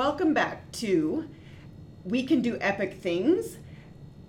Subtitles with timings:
[0.00, 1.28] welcome back to
[2.04, 3.58] We Can Do Epic Things.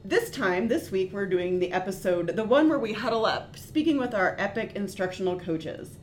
[0.04, 3.98] This time, this week, we're doing the episode, the one where we huddle up, speaking
[3.98, 5.98] with our epic instructional coaches.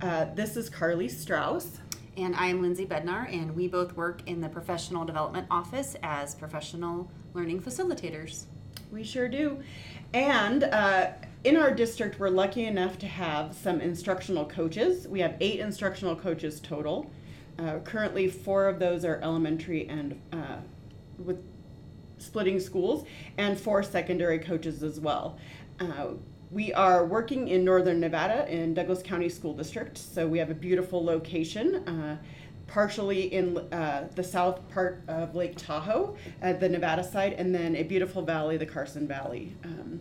[0.00, 1.80] Uh, this is Carly Strauss.
[2.16, 6.36] And I am Lindsay Bednar, and we both work in the professional development office as
[6.36, 8.44] professional learning facilitators.
[8.92, 9.60] We sure do.
[10.14, 11.08] And uh,
[11.42, 15.08] in our district, we're lucky enough to have some instructional coaches.
[15.08, 17.10] We have eight instructional coaches total.
[17.58, 20.58] Uh, currently, four of those are elementary and uh,
[21.18, 21.42] with
[22.18, 23.04] splitting schools,
[23.36, 25.38] and four secondary coaches as well.
[25.80, 26.08] Uh,
[26.50, 30.54] we are working in northern Nevada in Douglas County School District, so we have a
[30.54, 31.76] beautiful location.
[31.88, 32.16] Uh,
[32.66, 37.74] partially in uh, the south part of Lake Tahoe, at the Nevada side, and then
[37.74, 39.54] a beautiful valley, the Carson Valley.
[39.64, 40.00] Um,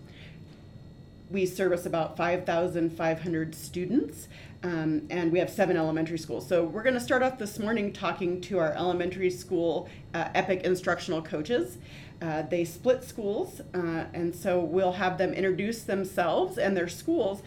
[1.31, 4.27] we service about 5,500 students,
[4.63, 6.47] um, and we have seven elementary schools.
[6.47, 10.64] So we're going to start off this morning talking to our elementary school uh, EPIC
[10.64, 11.77] instructional coaches.
[12.22, 17.44] Uh, they split schools, uh, and so we'll have them introduce themselves and their schools,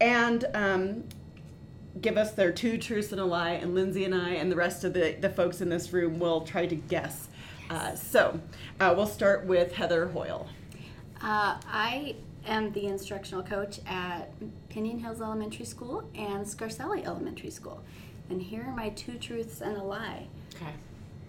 [0.00, 1.04] and um,
[2.00, 3.52] give us their two truths and a lie.
[3.52, 6.42] And Lindsay and I and the rest of the, the folks in this room will
[6.42, 7.28] try to guess.
[7.70, 8.40] Uh, so
[8.78, 10.48] uh, we'll start with Heather Hoyle.
[11.22, 14.32] Uh, I am the instructional coach at
[14.68, 17.82] Pinion Hills Elementary School and Scarselli Elementary School.
[18.28, 20.26] And here are my two truths and a lie.
[20.54, 20.72] Okay.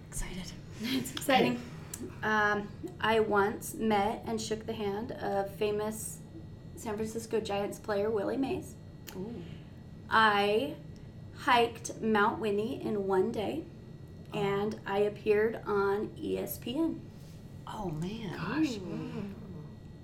[0.08, 0.52] Excited.
[0.84, 1.60] It's exciting.
[2.24, 2.66] Um,
[3.00, 6.18] I once met and shook the hand of famous
[6.74, 8.74] San Francisco Giants player Willie Mays.
[9.16, 9.32] Ooh.
[10.10, 10.74] I
[11.36, 13.62] hiked Mount Whitney in one day,
[14.34, 16.98] and I appeared on ESPN.
[17.66, 18.36] Oh man.
[18.36, 18.78] Gosh.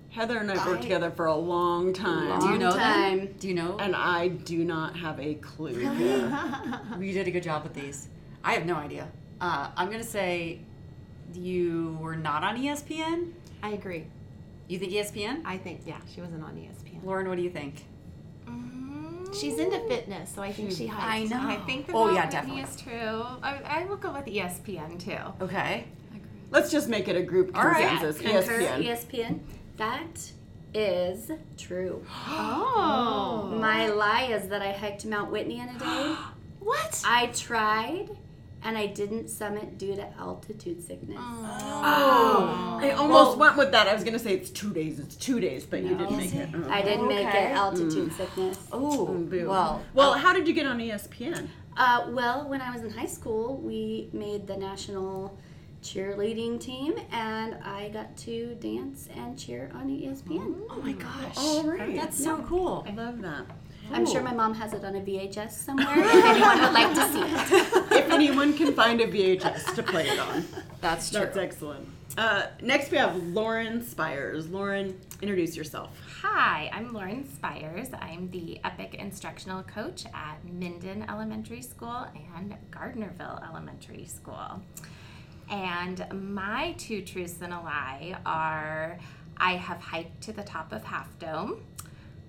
[0.09, 2.39] Heather and I have worked together for a long time.
[2.39, 3.17] Do you Long know time.
[3.19, 3.35] them?
[3.39, 3.77] Do you know?
[3.77, 5.75] And I do not have a clue.
[6.97, 8.09] we did a good job with these.
[8.43, 9.07] I have no idea.
[9.39, 10.61] Uh, I'm gonna say
[11.33, 13.33] you were not on ESPN.
[13.61, 14.07] I agree.
[14.67, 15.41] You think ESPN?
[15.45, 17.03] I think yeah, she wasn't on ESPN.
[17.03, 17.85] Lauren, what do you think?
[19.39, 21.31] She's into fitness, so I think she hiked.
[21.31, 21.47] I know.
[21.47, 22.63] I think the Oh, Mount yeah, definitely.
[22.63, 23.23] is true.
[23.43, 25.17] I, I will go with ESPN too.
[25.45, 25.85] Okay.
[26.49, 27.87] Let's just make it a group All right.
[27.99, 28.19] consensus.
[28.19, 28.83] Concur, ESPN.
[28.87, 29.39] ESPN.
[29.79, 30.31] That
[30.73, 32.05] is true.
[32.31, 33.57] Oh.
[33.59, 36.15] My lie is that I hiked Mount Whitney in a day.
[36.59, 37.01] What?
[37.05, 38.09] I tried,
[38.63, 41.17] and I didn't summit due to altitude sickness.
[41.17, 43.87] Oh, I almost went with that.
[43.87, 44.99] I was gonna say it's two days.
[44.99, 46.49] It's two days, but you didn't make it.
[46.53, 46.69] Oh.
[46.69, 48.59] I didn't make it altitude sickness.
[48.73, 49.47] Oh, Boo.
[49.47, 49.81] well.
[49.93, 51.47] well, how did you get on ESPN?
[51.77, 55.39] Uh, well, when I was in high school, we made the national
[55.81, 60.55] cheerleading team, and I got to dance and cheer on ESPN.
[60.69, 61.37] Oh my gosh.
[61.37, 61.95] All right.
[61.95, 62.85] That's so cool.
[62.87, 63.45] I love that.
[63.91, 67.11] I'm sure my mom has it on a VHS somewhere if anyone would like to
[67.11, 67.91] see it.
[67.91, 70.45] if anyone can find a VHS to play it on.
[70.81, 71.21] That's true.
[71.21, 71.87] That's excellent.
[72.17, 74.49] Uh, next, we have Lauren Spires.
[74.49, 75.97] Lauren, introduce yourself.
[76.21, 77.87] Hi, I'm Lauren Spires.
[77.99, 84.61] I'm the EPIC instructional coach at Minden Elementary School and Gardnerville Elementary School.
[85.49, 88.99] And my two truths and a lie are
[89.37, 91.63] I have hiked to the top of Half Dome.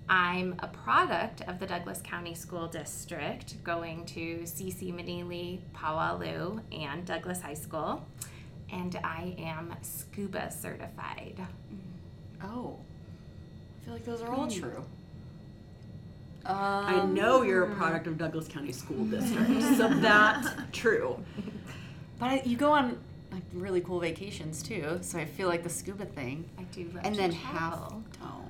[0.09, 7.05] I'm a product of the Douglas County School District, going to CC Meneley, Pau-Wa-Lu, and
[7.05, 8.05] Douglas High School.
[8.71, 11.39] And I am scuba certified.
[12.43, 12.77] Oh.
[13.81, 14.83] I feel like those are all true.
[16.45, 21.23] Um, I know you're a product of Douglas County School District, so that's true.
[22.19, 22.97] But you go on
[23.31, 26.49] like really cool vacations too, so I feel like the scuba thing.
[26.57, 28.03] I do love And to then half travel.
[28.19, 28.49] dome.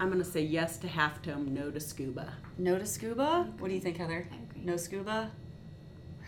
[0.00, 2.32] I'm gonna say yes to half dome, no to scuba.
[2.58, 3.46] No to scuba?
[3.58, 4.26] What do you think, Heather?
[4.32, 4.64] I agree.
[4.64, 5.30] No scuba?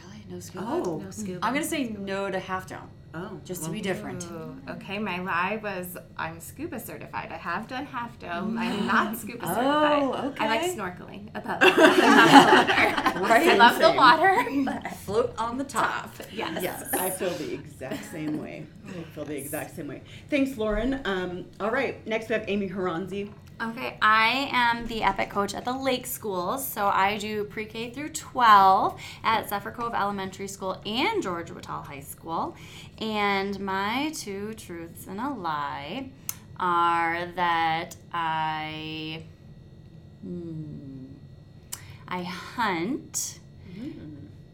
[0.03, 0.24] Really?
[0.28, 0.66] No scuba?
[0.69, 0.98] Oh.
[1.04, 1.41] No scuba.
[1.42, 4.25] I'm gonna say no to half dome, Oh, just to be different.
[4.32, 7.30] Ooh, okay, my lie was I'm scuba certified.
[7.30, 8.58] I have done half dome.
[8.58, 10.36] I'm not scuba Oh, certified.
[10.41, 11.60] I like snorkeling above.
[11.60, 13.21] the water.
[13.24, 13.48] Right.
[13.50, 14.44] I love the water.
[14.65, 16.12] but Float on the top.
[16.33, 16.60] Yes.
[16.62, 18.66] Yes, I feel the exact same way.
[18.89, 20.03] I feel the exact same way.
[20.28, 21.00] Thanks, Lauren.
[21.04, 23.30] Um, all right, next we have Amy Haranzi.
[23.62, 26.66] Okay, I am the epic coach at the Lake Schools.
[26.66, 31.86] So I do pre K through 12 at Zephyr Cove Elementary School and George Whittell
[31.86, 32.56] High School.
[32.98, 36.10] And my two truths and a lie
[36.59, 39.22] are that I.
[40.22, 41.04] Hmm,
[42.09, 43.39] I hunt.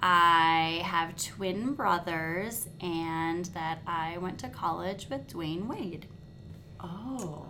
[0.02, 6.06] I have twin brothers, and that I went to college with Dwyane Wade.
[6.80, 7.46] Oh.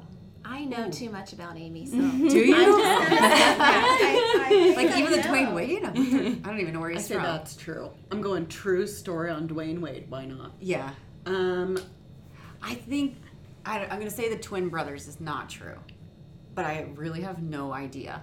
[0.51, 2.55] I know too much about Amy, so Do you?
[3.57, 5.19] I, like even the.
[5.19, 5.85] Dwyane Wade?
[5.85, 7.23] I don't don't even know where I he's say from.
[7.23, 7.91] that's true.
[8.11, 10.07] I'm going true story on Dwyane Wade.
[10.09, 10.53] Why not?
[10.61, 10.91] Yeah.
[11.25, 11.79] Um,
[12.61, 13.17] I think
[13.65, 15.79] I, am going to say the twin brothers is not true,
[16.57, 18.23] but I really have no idea.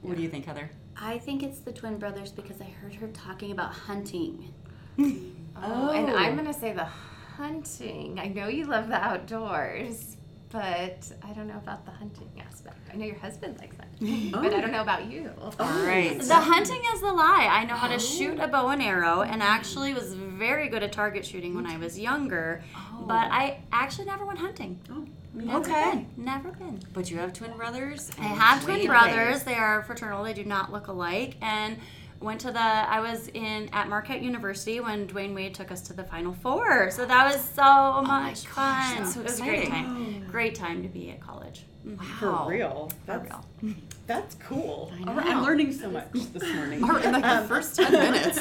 [0.00, 0.70] What do you think, Heather?
[0.98, 4.54] I think it's the twin brothers because I heard her talking about hunting.
[4.98, 6.88] Oh, and I'm gonna say the
[7.36, 8.18] hunting.
[8.18, 10.16] I know you love the outdoors,
[10.50, 12.76] but I don't know about the hunting aspect.
[12.92, 14.42] I know your husband likes hunting, oh.
[14.42, 15.30] but I don't know about you.
[15.40, 15.52] Oh.
[15.58, 16.18] All right.
[16.18, 17.48] The hunting is the lie.
[17.50, 18.48] I know how to shoot a oh.
[18.48, 22.62] bow and arrow, and actually was very good at target shooting when I was younger.
[22.76, 23.04] oh.
[23.06, 24.80] But I actually never went hunting.
[24.90, 25.90] oh, Never Okay.
[25.90, 26.06] been.
[26.16, 26.80] Never been.
[26.94, 28.10] But you have twin brothers.
[28.18, 29.36] I have twin brothers.
[29.38, 29.44] Wade.
[29.44, 30.24] They are fraternal.
[30.24, 31.36] They do not look alike.
[31.42, 31.76] And
[32.20, 32.58] went to the.
[32.60, 36.90] I was in at Marquette University when Dwyane Wade took us to the Final Four.
[36.90, 38.96] So that was so much gosh, fun.
[38.98, 39.84] that's so it was a great exciting.
[39.84, 40.26] time.
[40.30, 41.64] Great time to be at college.
[41.84, 41.96] Wow.
[42.18, 42.48] for Wow.
[42.48, 42.92] real.
[43.06, 43.74] For real.
[44.06, 44.92] That's cool.
[45.04, 46.82] I All right, I'm learning so much this morning.
[46.84, 48.40] Or in like the Um, first 10 minutes.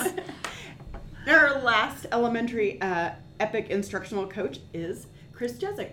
[1.27, 5.91] Our last elementary uh, epic instructional coach is Chris Jezik.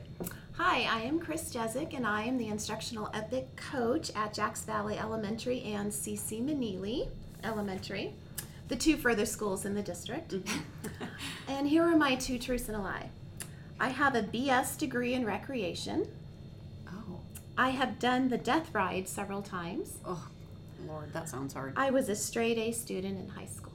[0.59, 4.99] Hi, I am Chris Jezik, and I am the instructional epic coach at Jacks Valley
[4.99, 7.09] Elementary and CC Meneley
[7.45, 8.15] Elementary,
[8.69, 10.35] the two further schools in the district.
[11.49, 13.09] and here are my two truths and a lie.
[13.81, 16.07] I have a BS degree in recreation.
[16.89, 17.19] Oh,
[17.59, 19.95] I have done the death ride several times.
[20.07, 20.29] oh,
[20.87, 21.75] Lord, that sounds hard.
[21.77, 23.73] I was a straight A student in high school.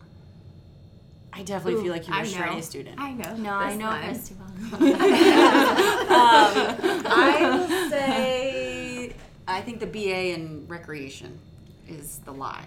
[1.34, 2.58] I definitely feel like you were I a straight know.
[2.58, 3.00] A student.
[3.00, 3.36] I know.
[3.36, 4.02] No, I know one.
[4.04, 4.48] Chris too well.
[4.94, 4.98] um,
[7.06, 9.14] I will say,
[9.48, 11.38] I think the BA in recreation
[11.88, 12.66] is the lie.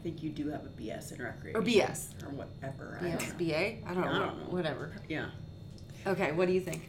[0.00, 1.60] I think you do have a BS in recreation.
[1.60, 2.24] Or BS.
[2.24, 2.98] Or whatever.
[3.02, 3.38] BS, don't.
[3.38, 3.86] BA?
[3.86, 4.08] I don't know.
[4.10, 4.44] I don't know.
[4.48, 4.92] Whatever.
[5.10, 5.26] Yeah.
[6.06, 6.88] Okay, what do you think?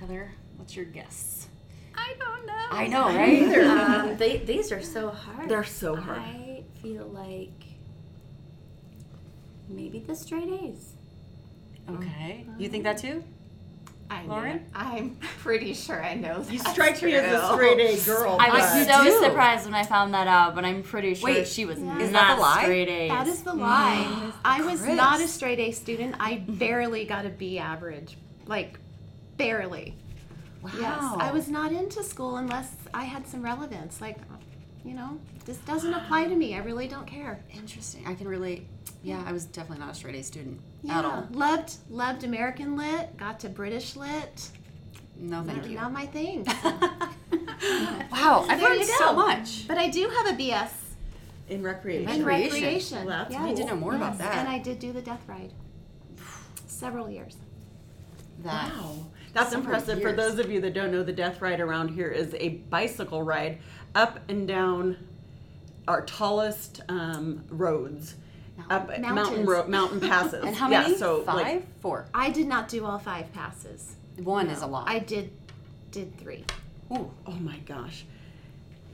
[0.00, 1.48] Heather, what's your guess?
[1.94, 2.66] I don't know.
[2.70, 3.58] I know, right?
[4.08, 5.50] Um, they, these are so hard.
[5.50, 6.20] They're so hard.
[6.20, 7.64] I feel like
[9.68, 10.92] maybe the straight A's.
[11.90, 12.46] Okay.
[12.56, 13.24] You think that too?
[14.10, 14.28] I know.
[14.28, 14.66] Lauren?
[14.74, 16.44] I'm pretty sure I know.
[16.50, 18.36] You that's strike me as a straight A girl.
[18.40, 19.24] I was but- so do.
[19.24, 21.98] surprised when I found that out, but I'm pretty sure Wait, she was is not
[21.98, 22.62] that the lie?
[22.62, 23.08] straight A.
[23.08, 24.06] That is the lie.
[24.08, 24.32] Mm.
[24.44, 24.96] I was Chris.
[24.96, 26.14] not a straight A student.
[26.18, 28.16] I barely got a B average.
[28.46, 28.78] Like,
[29.36, 29.94] barely.
[30.62, 30.70] Wow.
[30.78, 34.00] Yes, I was not into school unless I had some relevance.
[34.00, 34.16] Like,
[34.84, 36.54] you know, this doesn't apply to me.
[36.54, 37.40] I really don't care.
[37.54, 38.04] Interesting.
[38.06, 38.66] I can relate.
[39.02, 41.26] Yeah, I was definitely not a straight A student Yeah, at all.
[41.30, 43.16] loved loved American lit.
[43.16, 44.50] Got to British lit.
[45.16, 45.76] No, thank you.
[45.76, 46.46] Not my thing.
[48.12, 49.66] Wow, I've learned so much.
[49.68, 50.70] but I do have a BS
[51.48, 52.08] in recreation.
[52.08, 52.54] in Recreation.
[52.54, 52.98] recreation.
[52.98, 53.42] Well, that's yes.
[53.42, 54.34] We need to know more about that.
[54.38, 55.52] And I did do the death ride.
[56.66, 57.36] Several years.
[58.40, 58.72] That.
[58.72, 59.06] Wow.
[59.34, 60.00] That's Several impressive.
[60.02, 63.22] For those of you that don't know, the death ride around here is a bicycle
[63.22, 63.58] ride
[63.94, 64.96] up and down
[65.86, 68.14] our tallest um, roads.
[68.70, 69.48] Up mountain Mountains.
[69.48, 70.44] road, mountain passes.
[70.44, 70.96] And how yeah, many?
[70.96, 71.34] So Five?
[71.34, 72.06] like Four.
[72.14, 73.96] I did not do all five passes.
[74.16, 74.88] One is a lot.
[74.88, 75.30] I did
[75.90, 76.44] did three.
[76.92, 77.10] Ooh.
[77.26, 78.04] Oh my gosh.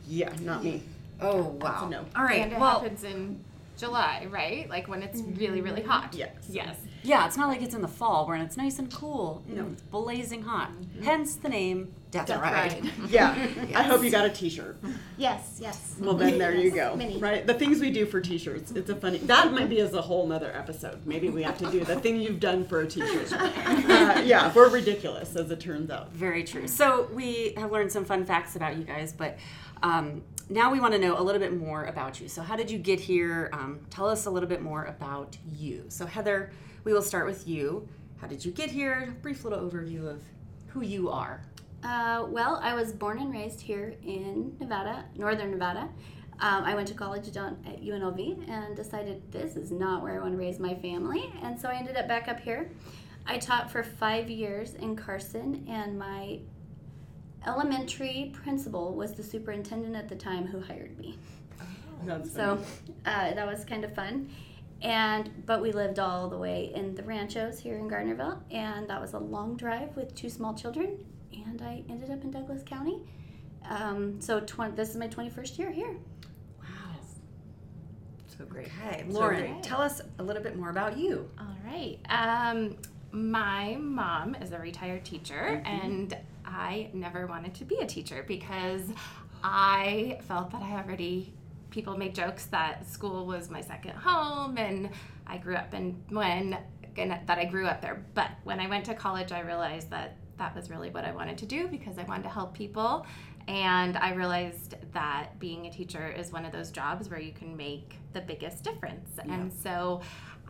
[0.06, 0.82] Yeah, not me.
[1.20, 1.86] Oh That's wow.
[1.86, 2.04] a no.
[2.14, 2.42] All right.
[2.42, 3.40] And it well, happens in
[3.76, 4.68] July, right?
[4.68, 5.90] Like when it's really, really mm-hmm.
[5.90, 6.14] hot.
[6.14, 6.34] Yes.
[6.48, 6.76] Yes.
[7.02, 9.42] yeah, it's not like it's in the fall when it's nice and cool.
[9.48, 9.68] No.
[9.72, 10.70] It's blazing hot.
[10.70, 11.02] Mm-hmm.
[11.02, 12.92] Hence the name Death, Death Ride.
[13.08, 13.32] Yeah.
[13.74, 14.78] I hope you got a T-shirt.
[15.16, 15.96] Yes, yes.
[15.98, 16.94] Well, then there you go.
[16.94, 17.18] Many.
[17.18, 18.70] Right, the things we do for T-shirts.
[18.70, 19.18] It's a funny.
[19.18, 21.04] That might be as a whole nother episode.
[21.04, 23.34] Maybe we have to do the thing you've done for a T-shirt.
[23.84, 26.10] Uh, yeah, we're ridiculous, as it turns out.
[26.12, 26.66] Very true.
[26.66, 29.38] So we have learned some fun facts about you guys, but
[29.82, 32.28] um, now we want to know a little bit more about you.
[32.28, 33.50] So how did you get here?
[33.52, 35.84] Um, tell us a little bit more about you.
[35.88, 36.52] So Heather,
[36.84, 37.88] we will start with you.
[38.20, 39.14] How did you get here?
[39.22, 40.22] Brief little overview of
[40.68, 41.42] who you are.
[41.84, 45.90] Uh, well, I was born and raised here in Nevada, northern Nevada.
[46.40, 50.20] Um, I went to college down at UNLV and decided this is not where I
[50.20, 52.70] want to raise my family, and so I ended up back up here.
[53.26, 56.40] I taught for five years in Carson, and my
[57.46, 61.18] elementary principal was the superintendent at the time who hired me.
[62.04, 62.58] That's So
[63.04, 64.30] uh, that was kind of fun.
[64.82, 69.00] And but we lived all the way in the ranchos here in Gardnerville, and that
[69.00, 70.98] was a long drive with two small children.
[71.46, 73.00] And I ended up in Douglas County.
[73.68, 75.96] Um, so tw- this is my 21st year here.
[76.60, 76.66] Wow.
[78.38, 78.68] so great.
[78.82, 79.62] Okay, So Lauren, great.
[79.62, 81.28] tell us a little bit more about you.
[81.38, 81.98] All right.
[82.08, 82.76] Um,
[83.12, 88.82] my mom is a retired teacher, and I never wanted to be a teacher because
[89.42, 91.32] I felt that I already.
[91.70, 94.90] People make jokes that school was my second home, and
[95.26, 96.56] I grew up in when
[96.96, 98.04] and that I grew up there.
[98.14, 101.38] But when I went to college, I realized that that was really what I wanted
[101.38, 103.06] to do because I wanted to help people
[103.46, 107.56] And I realized that being a teacher is one of those jobs where you can
[107.56, 109.18] make the biggest difference.
[109.28, 110.00] And so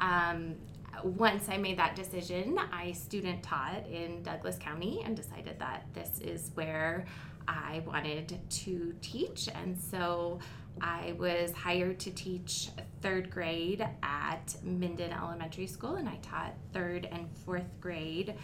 [0.00, 0.54] um,
[1.02, 6.20] once I made that decision, I student taught in Douglas County and decided that this
[6.20, 7.04] is where
[7.48, 9.48] I wanted to teach.
[9.52, 10.38] And so
[10.80, 17.08] I was hired to teach third grade at Minden Elementary School, and I taught third
[17.10, 18.34] and fourth grade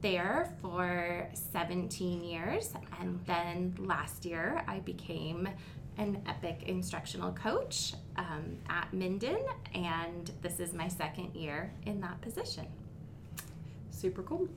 [0.00, 2.72] there for 17 years.
[3.00, 5.48] And then last year, I became
[5.96, 12.20] an EPIC instructional coach um, at Minden, and this is my second year in that
[12.20, 12.66] position.
[13.90, 14.48] Super cool.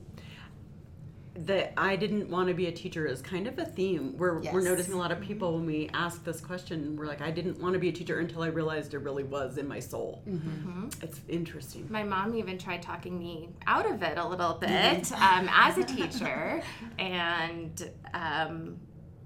[1.34, 4.16] That I didn't want to be a teacher is kind of a theme.
[4.18, 5.28] We're, we're noticing a lot of mm-hmm.
[5.28, 8.20] people when we ask this question, we're like, I didn't want to be a teacher
[8.20, 10.22] until I realized it really was in my soul.
[10.28, 10.68] Mm-hmm.
[10.68, 10.88] Mm-hmm.
[11.02, 11.86] It's interesting.
[11.90, 15.84] My mom even tried talking me out of it a little bit um, as a
[15.96, 16.62] teacher,
[16.98, 18.76] and um,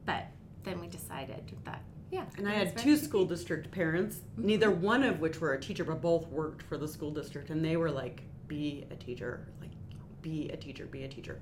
[0.05, 0.27] but
[0.63, 2.25] then we decided that yeah.
[2.39, 6.01] And I had two school district parents, neither one of which were a teacher, but
[6.01, 9.71] both worked for the school district, and they were like, "Be a teacher, like,
[10.23, 11.41] be a teacher, be a teacher,"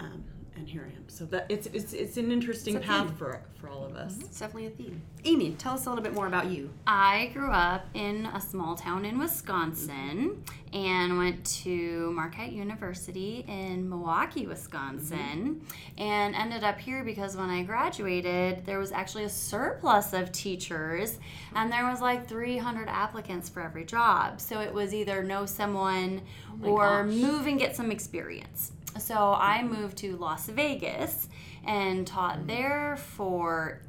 [0.00, 0.24] um,
[0.56, 1.08] and here I am.
[1.08, 3.16] So that it's it's it's an interesting It's path theme.
[3.16, 4.14] for for all of us.
[4.14, 4.24] Mm-hmm.
[4.26, 5.02] It's definitely a theme.
[5.24, 6.70] Amy, tell us a little bit more about you.
[6.86, 10.76] I grew up in a small town in Wisconsin mm-hmm.
[10.76, 16.02] and went to Marquette University in Milwaukee, Wisconsin, mm-hmm.
[16.02, 21.18] and ended up here because when I graduated, there was actually a surplus of teachers,
[21.54, 24.40] and there was like 300 applicants for every job.
[24.40, 26.22] So it was either know someone
[26.62, 28.72] oh or move and get some experience.
[28.98, 31.28] So I moved to Las Vegas
[31.66, 33.80] and taught there for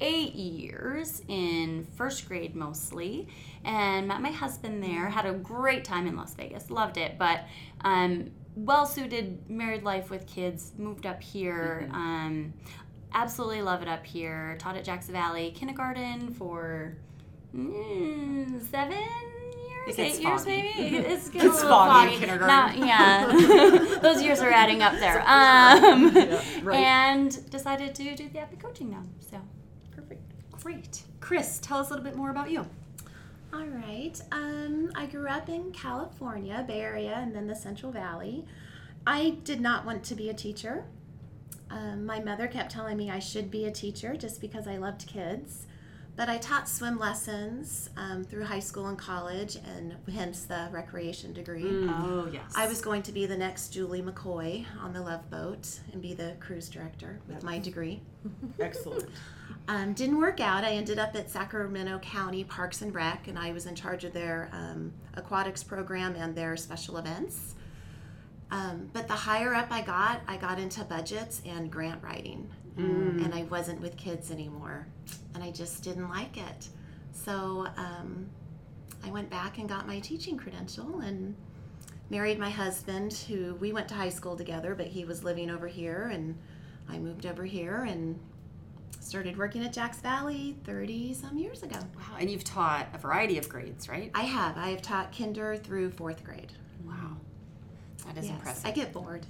[0.00, 3.28] eight years in first grade mostly
[3.64, 5.08] and met my husband there.
[5.08, 6.70] Had a great time in las vegas.
[6.70, 7.18] Loved it.
[7.18, 7.44] But
[7.82, 10.72] um, well suited married life with kids.
[10.76, 11.88] Moved up here.
[11.92, 12.52] Um,
[13.14, 14.56] absolutely love it up here.
[14.58, 16.96] Taught at jackson valley kindergarten for
[17.54, 19.31] mm, seven
[19.88, 20.50] It gets eight years foggy.
[20.76, 22.26] maybe it's, getting It's a little foggy in foggy.
[22.26, 22.80] kindergarten.
[22.80, 26.78] Not- yeah those years are adding up there um, Yeah, right.
[26.78, 29.38] and decided to do the epic coaching now so
[29.94, 30.22] Perfect.
[30.62, 31.02] Great.
[31.20, 32.66] Chris, tell us a little bit more about you.
[33.52, 34.18] All right.
[34.32, 38.44] Um, I grew up in California, Bay Area, and then the Central Valley.
[39.06, 40.84] I did not want to be a teacher.
[41.70, 45.06] Um, my mother kept telling me I should be a teacher just because I loved
[45.06, 45.66] kids.
[46.14, 51.32] But I taught swim lessons um, through high school and college, and hence the recreation
[51.32, 51.64] degree.
[51.64, 52.52] Oh, yes.
[52.54, 56.12] I was going to be the next Julie McCoy on the Love Boat and be
[56.12, 58.02] the cruise director with my degree.
[58.60, 59.08] Excellent.
[59.68, 60.64] Um, didn't work out.
[60.64, 64.12] I ended up at Sacramento County Parks and Rec, and I was in charge of
[64.12, 67.54] their um, aquatics program and their special events.
[68.50, 73.34] Um, but the higher up I got, I got into budgets and grant writing, and
[73.34, 74.86] I wasn't with kids anymore,
[75.34, 76.68] and I just didn't like it.
[77.12, 78.28] So um,
[79.04, 81.34] I went back and got my teaching credential and
[82.10, 85.66] married my husband, who we went to high school together, but he was living over
[85.66, 86.36] here, and
[86.88, 88.18] I moved over here and
[89.00, 91.78] started working at Jacks Valley 30 some years ago.
[91.96, 92.16] Wow.
[92.18, 94.10] And you've taught a variety of grades, right?
[94.14, 94.56] I have.
[94.56, 96.52] I have taught kinder through fourth grade.
[96.86, 97.16] Wow.
[98.06, 98.66] That is Yes, impressive.
[98.66, 99.26] I get bored.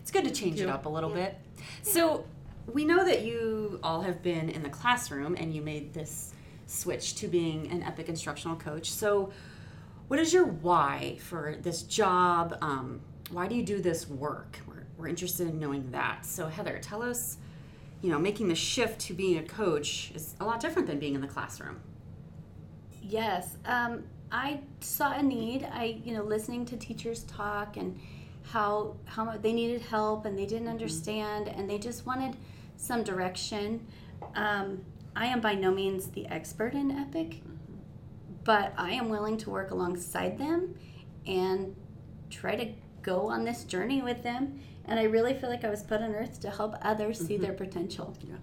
[0.00, 1.38] It's good to change it up a little bit.
[1.82, 2.24] So,
[2.72, 6.32] we know that you all have been in the classroom and you made this
[6.66, 8.90] switch to being an epic instructional coach.
[8.90, 9.32] So,
[10.08, 12.58] what is your why for this job?
[12.60, 14.58] Um, why do you do this work?
[14.66, 16.26] We're, we're interested in knowing that.
[16.26, 17.38] So, Heather, tell us,
[18.02, 21.14] you know, making the shift to being a coach is a lot different than being
[21.14, 21.80] in the classroom.
[23.02, 25.68] Yes, um, I saw a need.
[25.72, 27.98] I, you know, listening to teachers talk and
[28.42, 30.70] how how much they needed help and they didn't mm-hmm.
[30.70, 32.36] understand and they just wanted
[32.76, 33.86] some direction.
[34.34, 37.74] Um, I am by no means the expert in Epic, mm-hmm.
[38.44, 40.74] but I am willing to work alongside them
[41.26, 41.74] and
[42.30, 44.60] try to go on this journey with them.
[44.84, 47.42] And I really feel like I was put on earth to help others see mm-hmm.
[47.42, 48.16] their potential.
[48.26, 48.36] Yeah.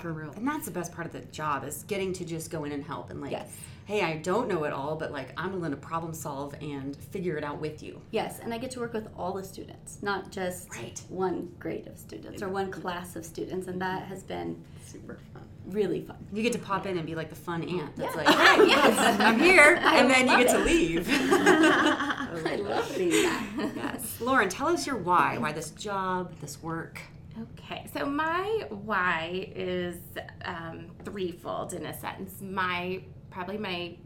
[0.00, 0.30] For real.
[0.36, 2.82] And that's the best part of the job is getting to just go in and
[2.84, 3.50] help and like, Yes.
[3.84, 7.36] hey, I don't know it all, but like I'm willing to problem solve and figure
[7.36, 8.00] it out with you.
[8.10, 11.00] Yes, and I get to work with all the students, not just Right.
[11.08, 15.42] one grade of students or one class of students, and that has been Super fun.
[15.66, 16.16] really fun.
[16.32, 18.22] You get to pop in and be like the fun aunt that's Yeah.
[18.22, 21.08] like, hey, yes, I'm here, and then you get to leave.
[21.10, 23.72] I love doing that.
[23.76, 24.20] yes.
[24.20, 25.38] Lauren, tell us your why.
[25.38, 27.00] Why this job, this work.
[27.40, 29.96] Okay, so my why is
[30.44, 32.42] um, threefold in a sense.
[32.42, 33.96] My probably my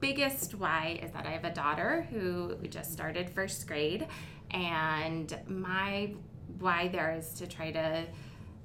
[0.00, 4.06] biggest why is that I have a daughter who just started first grade,
[4.50, 6.12] and my
[6.58, 8.04] why there is to try to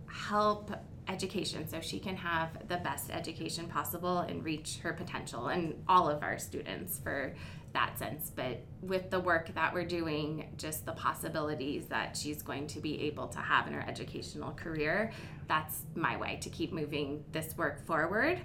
[0.07, 0.71] help
[1.07, 6.09] education so she can have the best education possible and reach her potential and all
[6.09, 7.33] of our students for
[7.73, 12.65] that sense but with the work that we're doing just the possibilities that she's going
[12.65, 15.11] to be able to have in her educational career
[15.47, 18.39] that's my way to keep moving this work forward.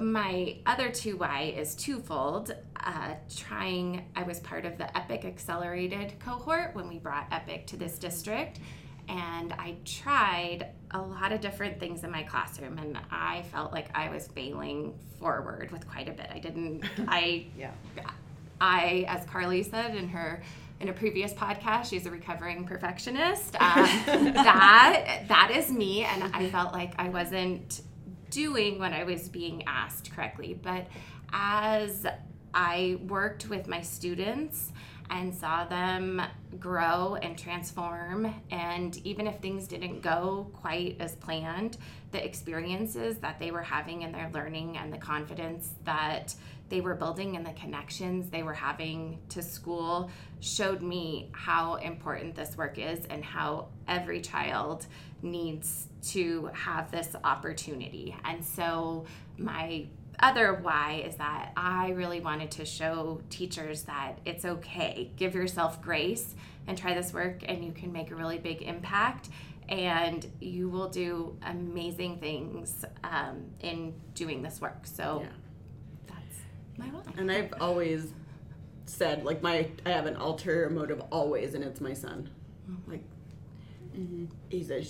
[0.00, 2.52] My other two why is twofold.
[2.84, 7.78] Uh, trying i was part of the epic accelerated cohort when we brought epic to
[7.78, 8.58] this district
[9.08, 13.88] and i tried a lot of different things in my classroom and i felt like
[13.96, 16.28] i was failing forward with quite a bit.
[16.30, 17.70] I didn't i Yeah.
[18.60, 20.42] I, as Carly said in her
[20.80, 23.56] in a previous podcast, she's a recovering perfectionist.
[23.60, 27.82] Um, that that is me, and I felt like I wasn't
[28.30, 30.58] doing what I was being asked correctly.
[30.60, 30.86] But
[31.32, 32.06] as
[32.52, 34.72] I worked with my students
[35.10, 36.22] and saw them
[36.58, 41.76] grow and transform, and even if things didn't go quite as planned,
[42.12, 46.34] the experiences that they were having in their learning and the confidence that
[46.68, 52.34] they were building and the connections they were having to school showed me how important
[52.34, 54.86] this work is and how every child
[55.22, 58.14] needs to have this opportunity.
[58.24, 59.06] And so,
[59.36, 59.86] my
[60.20, 65.10] other why is that I really wanted to show teachers that it's okay.
[65.16, 66.34] Give yourself grace
[66.66, 69.28] and try this work, and you can make a really big impact.
[69.68, 74.86] And you will do amazing things um, in doing this work.
[74.86, 75.28] So Yeah.
[76.06, 76.38] that's
[76.76, 77.02] my why.
[77.16, 78.12] And I've always
[78.86, 82.28] said, like, my I have an ulterior motive always, and it's my son.
[82.86, 83.02] Like,
[84.50, 84.84] he's a,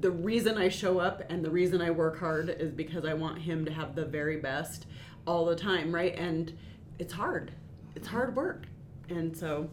[0.00, 3.38] the reason I show up and the reason I work hard is because I want
[3.38, 4.86] him to have the very best
[5.26, 6.14] all the time, right?
[6.16, 6.56] And
[6.98, 7.52] it's hard.
[7.94, 8.64] It's hard work,
[9.08, 9.70] and so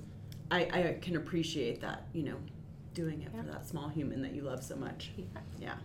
[0.51, 2.35] I, I can appreciate that, you know,
[2.93, 5.11] doing it for that small human that you love so much.
[5.59, 5.75] Yeah.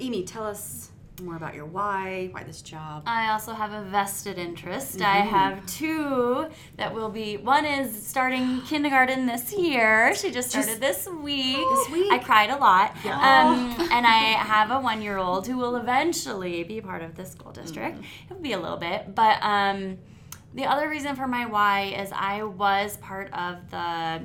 [0.00, 3.02] Amy, tell us more about your why, why this job.
[3.06, 5.00] I also have a vested interest.
[5.00, 6.46] I have two
[6.76, 7.36] that will be.
[7.36, 10.14] One is starting kindergarten this year.
[10.14, 11.56] She just started this week.
[11.56, 12.12] This week?
[12.12, 12.92] I cried a lot.
[13.04, 17.98] Um, and I have a one-year-old who will eventually be part of the school district.
[18.26, 19.98] It'll be a little bit, but um,
[20.54, 24.22] the other reason for my why is I was part of the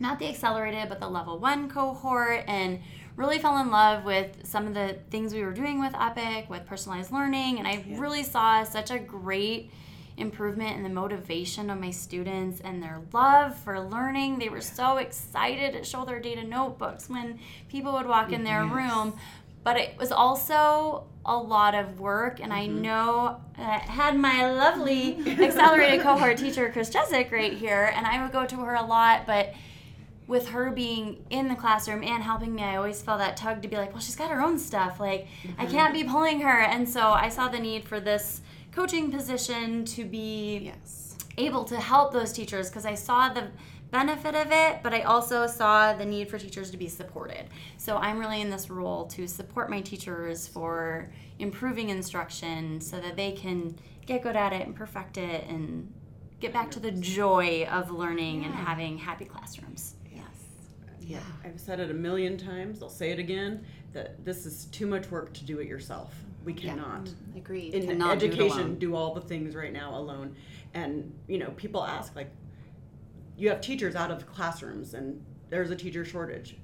[0.00, 2.80] not the accelerated but the level one cohort and
[3.16, 6.66] really fell in love with some of the things we were doing with epic with
[6.66, 9.70] personalized learning and i really saw such a great
[10.16, 14.38] improvement in the motivation of my students and their love for learning.
[14.38, 18.64] They were so excited to show their data notebooks when people would walk in their
[18.64, 19.14] room.
[19.64, 22.82] But it was also a lot of work and i mm-hmm.
[22.82, 28.32] know i had my lovely accelerated cohort teacher chris Jezik right here and i would
[28.32, 29.54] go to her a lot but
[30.26, 33.68] with her being in the classroom and helping me, I always felt that tug to
[33.68, 34.98] be like, well, she's got her own stuff.
[34.98, 35.26] Like,
[35.58, 35.70] I mm-hmm.
[35.70, 36.60] can't be pulling her.
[36.60, 38.40] And so I saw the need for this
[38.72, 41.16] coaching position to be Yes.
[41.36, 43.48] able to help those teachers because I saw the
[43.90, 47.44] benefit of it, but I also saw the need for teachers to be supported.
[47.76, 53.14] So I'm really in this role to support my teachers for improving instruction so that
[53.14, 55.92] they can get good at it and perfect it and
[56.40, 59.93] get back to the joy of learning and having happy classrooms.
[61.06, 61.18] Yeah.
[61.44, 65.10] I've said it a million times, I'll say it again, that this is too much
[65.10, 66.14] work to do it yourself.
[66.44, 67.04] We cannot.
[67.04, 67.74] Mm, agreed.
[67.74, 68.78] In Cannot education, alone.
[68.78, 70.36] do all the things right now alone.
[70.74, 72.30] And, you know, people ask, like,
[73.36, 76.56] you have teachers out of classrooms and there's a teacher shortage.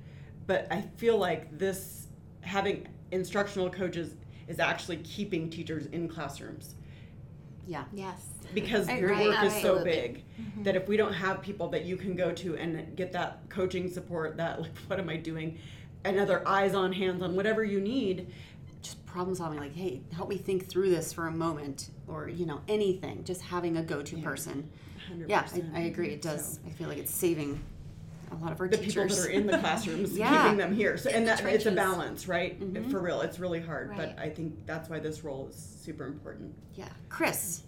[0.46, 2.08] But I feel like this,
[2.42, 4.14] having instructional coaches,
[4.48, 6.74] is actually keeping teachers in classrooms
[7.66, 7.84] Yeah.
[7.92, 8.26] yes.
[8.54, 9.28] Because I your agree.
[9.28, 9.90] work is so Absolutely.
[9.90, 10.24] big
[10.64, 13.88] that if we don't have people that you can go to and get that coaching
[13.90, 15.58] support that like what am i doing
[16.04, 18.26] another eyes on hands on whatever you need
[18.82, 22.46] Just problem solving, like, hey, help me think through this for a moment, or you
[22.46, 23.24] know, anything.
[23.24, 24.70] Just having a go-to person.
[25.12, 25.28] 100%.
[25.28, 26.08] Yeah, I, I agree.
[26.14, 26.60] It does.
[26.66, 27.60] I feel like it's saving
[28.32, 30.44] a lot of our the people that are in the classrooms Yeah.
[30.44, 32.88] keeping them here so and that it's a balance right Mhm.
[32.90, 34.14] for real it's really hard Right.
[34.16, 37.62] but i think that's why this role is super important yeah, Chris,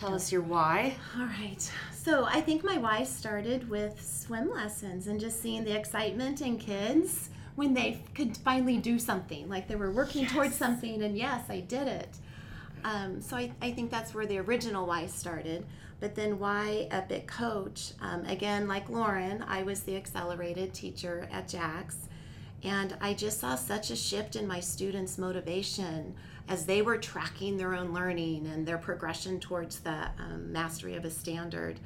[0.00, 0.96] tell us your why.
[1.18, 1.70] All right.
[1.92, 6.58] So I think my why started with swim lessons and just seeing the excitement in
[6.58, 11.50] kids when they could finally do something, like they were working towards something, and yes,
[11.50, 12.08] I did it.
[12.82, 15.66] Um, so I, I think that's where the original why started.
[16.00, 17.92] But then why Epic Coach?
[18.00, 22.08] Um, again, like Lauren, I was the accelerated teacher at Jacks.
[22.62, 26.14] And I just saw such a shift in my students' motivation
[26.48, 31.04] as they were tracking their own learning and their progression towards the um, mastery of
[31.04, 31.78] a standard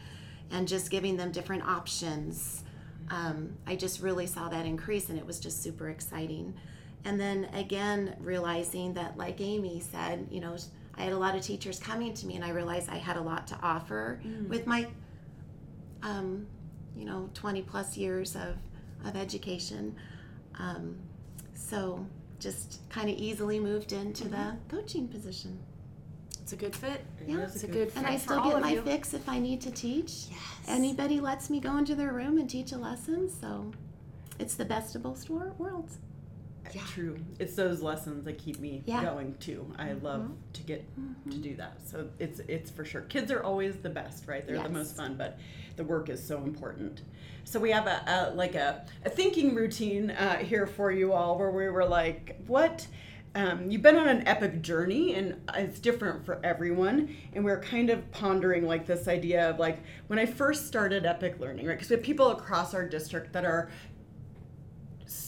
[0.50, 2.64] and just giving them different options.
[3.10, 6.54] Um, I just really saw that increase and it was just super exciting.
[7.04, 10.56] and then again realizing that, like Amy said, you know,
[10.96, 13.20] I had a lot of teachers coming to me, and I realized I had a
[13.20, 14.86] lot to offer with my,
[16.02, 16.46] um,
[16.96, 18.56] you know, 20 plus years of,
[19.04, 19.96] of education.
[20.58, 20.96] Um,
[21.52, 22.06] so
[22.44, 24.76] just kind of easily moved into the mm-hmm.
[24.76, 25.58] coaching position.
[26.40, 27.02] It's a good fit.
[27.26, 27.38] Yeah.
[27.38, 27.96] It's a good good fit.
[27.96, 28.82] And I still get my you.
[28.82, 30.26] fix if I need to teach.
[30.30, 30.38] Yes.
[30.68, 33.72] Anybody lets me go into their room and teach a lesson, so
[34.38, 35.54] it's the best of both wor-
[36.74, 36.90] worlds.
[36.92, 37.16] True.
[37.38, 39.02] It's those lessons that keep me Yeah.
[39.02, 39.70] going too.
[39.78, 40.84] I love to get
[41.30, 41.78] to do that.
[41.86, 43.02] So it's it's for sure.
[43.02, 44.46] Kids are always the best, right?
[44.46, 45.38] They're the most fun, but
[45.76, 47.02] the work is so important.
[47.44, 51.38] So we have a, a like a, a thinking routine uh, here for you all,
[51.38, 52.86] where we were like, what.
[53.36, 57.90] Um, you've been on an epic journey and it's different for everyone and we're kind
[57.90, 61.90] of pondering like this idea of like when i first started epic learning right because
[61.90, 63.70] we have people across our district that are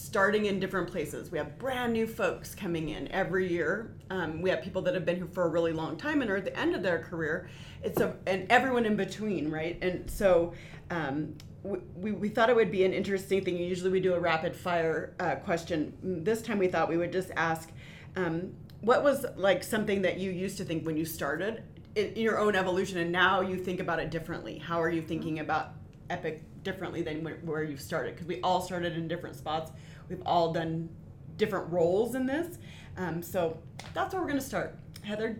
[0.07, 1.31] starting in different places.
[1.31, 3.93] We have brand new folks coming in every year.
[4.09, 6.37] Um, we have people that have been here for a really long time and are
[6.37, 7.49] at the end of their career.
[7.83, 9.77] It's a and everyone in between, right?
[9.81, 10.53] And so
[10.91, 13.57] um, we, we, thought it would be an interesting thing.
[13.57, 15.93] Usually we do a rapid fire uh, question.
[16.23, 17.69] This time we thought we would just ask,
[18.15, 21.63] um, what was like something that you used to think when you started
[21.95, 24.57] in, in your own evolution, and now you think about it differently?
[24.57, 25.73] How are you thinking about
[26.09, 28.15] Epic differently than where, where you've started?
[28.15, 29.71] Because we all started in different spots.
[30.09, 30.89] We've all done
[31.37, 32.57] different roles in this.
[32.97, 33.57] Um, so
[33.93, 34.77] that's where we're going to start.
[35.03, 35.37] Heather,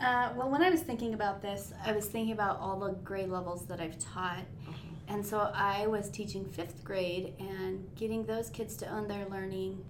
[0.00, 3.28] Uh, well, when I was thinking about this, I was thinking about all the grade
[3.28, 4.44] levels that I've taught.
[5.06, 9.84] And so I was teaching fifth grade and getting those kids to own their learning.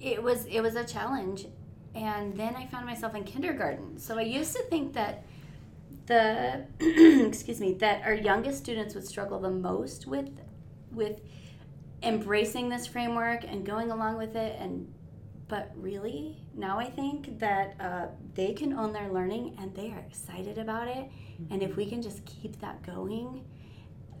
[0.00, 1.46] It was it was a challenge,
[1.94, 3.98] and then I found myself in kindergarten.
[3.98, 5.24] So I used to think that
[6.06, 6.64] the
[7.28, 10.30] excuse me that our youngest students would struggle the most with
[10.90, 11.20] with
[12.02, 14.92] embracing this framework and going along with it and
[15.48, 19.98] but really now i think that uh, they can own their learning and they are
[19.98, 21.10] excited about it.
[21.50, 23.44] And if we can just keep that going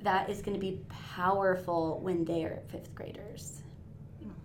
[0.02, 3.62] that is going to be powerful when they are fifth graders.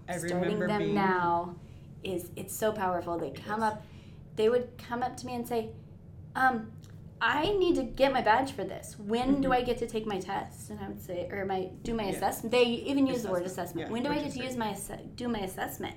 [0.09, 1.55] I starting them being now
[2.03, 3.17] is it's so powerful.
[3.17, 3.83] They come up
[4.35, 5.69] they would come up to me and say
[6.35, 6.71] um,
[7.21, 8.95] I need to get my badge for this.
[8.99, 10.69] When do I get to take my test?
[10.69, 12.11] And I would say, or my do my Mm-hmm.
[12.11, 12.17] Yeah.
[12.17, 12.51] assessment.
[12.51, 13.87] They even use the word Assessment.
[13.87, 13.87] assessment.
[13.87, 14.75] Yeah, when do I get to use my
[15.15, 15.95] do my assessment?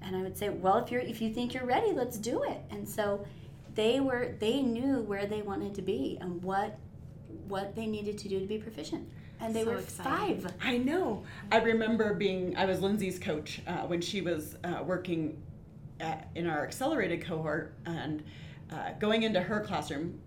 [0.00, 2.60] And I would say, well, if you're if you think you're ready, let's do it.
[2.70, 3.24] And so
[3.74, 6.78] they were they knew where they wanted to be and what
[7.46, 9.06] what they needed to do to be proficient.
[9.40, 10.40] And they So were exciting.
[10.40, 10.52] five.
[10.62, 11.22] I know.
[11.52, 15.40] I remember being, I was Lindsay's coach uh, when she was uh, working
[16.00, 18.24] at, in our accelerated cohort and
[18.72, 20.18] uh, going into her classroom.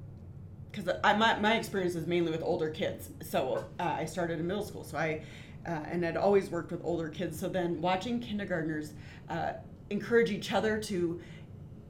[0.72, 3.10] Because my, my experience is mainly with older kids.
[3.22, 4.84] So uh, I started in middle school.
[4.84, 5.22] So I,
[5.68, 7.40] uh, and I'd always worked with older kids.
[7.40, 8.94] So then watching kindergartners
[9.30, 9.54] uh,
[9.90, 11.20] encourage each other to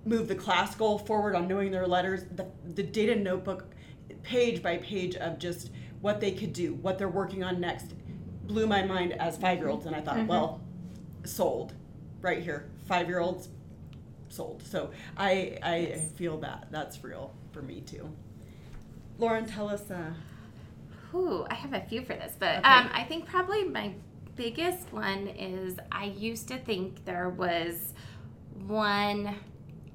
[0.05, 3.65] move the class goal forward on knowing their letters, the, the data notebook,
[4.23, 7.93] page by page of just what they could do, what they're working on next,
[8.47, 9.85] blew my mind as five year olds.
[9.85, 10.61] And I thought, well,
[11.23, 11.73] sold
[12.21, 12.67] right here.
[12.87, 13.49] Five year olds,
[14.29, 14.63] sold.
[14.63, 16.67] So I, I feel that.
[16.71, 18.11] That's real for me too.
[19.21, 19.83] Lauren, tell us.
[19.91, 20.13] Uh,
[21.13, 22.67] Ooh, I have a few for this, but Okay.
[22.67, 23.93] um, I think probably my
[24.35, 27.93] biggest one is I used to think there was
[28.65, 29.35] one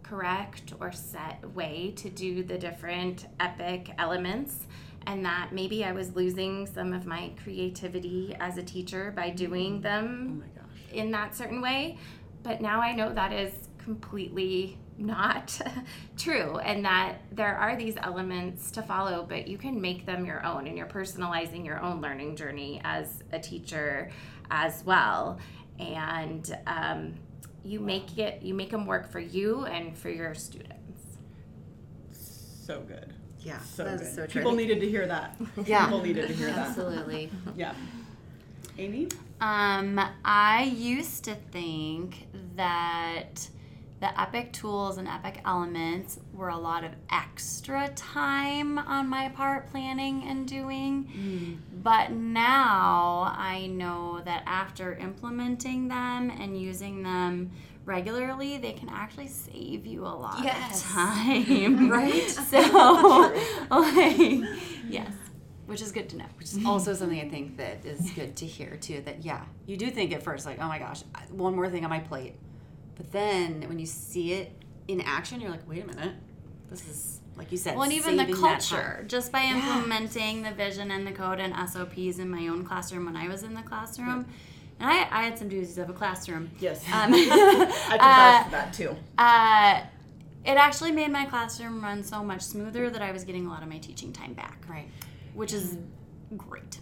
[0.04, 4.66] correct or set way to do the different epic elements,
[5.08, 9.78] and that maybe I was losing some of my creativity as a teacher by doing
[9.78, 10.92] oh them my gosh.
[10.92, 11.98] in that certain way.
[12.44, 15.60] But now I know that is completely not
[16.16, 20.44] true and that there are these elements to follow, but you can make them your
[20.44, 24.10] own and you're personalizing your own learning journey as a teacher
[24.50, 25.38] as well.
[25.78, 27.14] And um,
[27.64, 30.82] you make it, you make them work for you and for your students.
[32.10, 33.12] So good.
[33.40, 34.06] Yeah, So that good.
[34.06, 34.40] is so true.
[34.40, 35.36] People needed to hear that.
[35.66, 35.84] Yeah.
[35.84, 36.68] People needed to hear that.
[36.68, 37.30] Absolutely.
[37.56, 37.74] Yeah.
[38.78, 39.08] Amy?
[39.40, 43.48] Um, I used to think that
[44.00, 49.70] the epic tools and epic elements were a lot of extra time on my part
[49.70, 51.04] planning and doing.
[51.16, 51.82] Mm.
[51.82, 57.50] But now I know that after implementing them and using them
[57.86, 60.82] regularly, they can actually save you a lot Yes.
[60.84, 61.88] of time.
[61.90, 62.12] Right?
[62.50, 62.60] So,
[63.70, 64.18] like,
[64.88, 65.12] yes,
[65.66, 66.24] which is good to know.
[66.38, 69.00] Which is also something I think that is good to hear too.
[69.04, 71.90] That yeah, you do think at first like, oh my gosh, one more thing on
[71.90, 72.34] my plate,
[72.96, 74.52] but then when you see it
[74.88, 76.14] in action, you're like, wait a minute,
[76.70, 77.74] this is like you said.
[77.74, 78.60] Well, and even the saving that time.
[78.80, 79.56] culture, just by Yeah.
[79.56, 83.42] implementing the vision and the code and SOPs in my own classroom when I was
[83.42, 84.26] in the classroom,
[84.80, 86.50] and I, I had some doozies of a classroom.
[86.58, 86.82] Yes.
[86.86, 88.96] Um, I can vouch for that too.
[89.18, 89.82] uh,
[90.44, 93.62] it actually made my classroom run so much smoother that I was getting a lot
[93.64, 94.88] of my teaching time back, Right.
[95.34, 95.76] which is
[96.36, 96.78] great.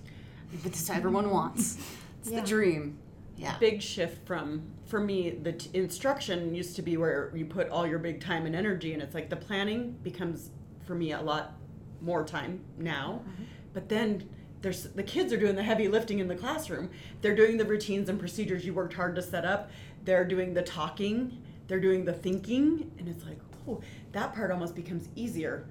[0.63, 1.79] But this everyone wants.
[2.21, 2.41] It's Yeah.
[2.43, 2.99] the dream.
[3.37, 3.57] Yeah.
[3.59, 7.87] Big shift from for me the t- instruction used to be where you put all
[7.87, 10.51] your big time and energy and it's like the planning becomes
[10.87, 11.55] for me a lot
[12.01, 13.23] more time now.
[13.23, 13.45] Mm-hmm.
[13.73, 14.29] But then
[14.61, 16.91] there's the kids are doing the heavy lifting in the classroom.
[17.21, 19.71] They're doing the routines and procedures you worked hard to set up.
[20.05, 23.81] They're doing the talking, they're doing the thinking and it's like, "Oh,
[24.13, 25.67] that part almost becomes easier."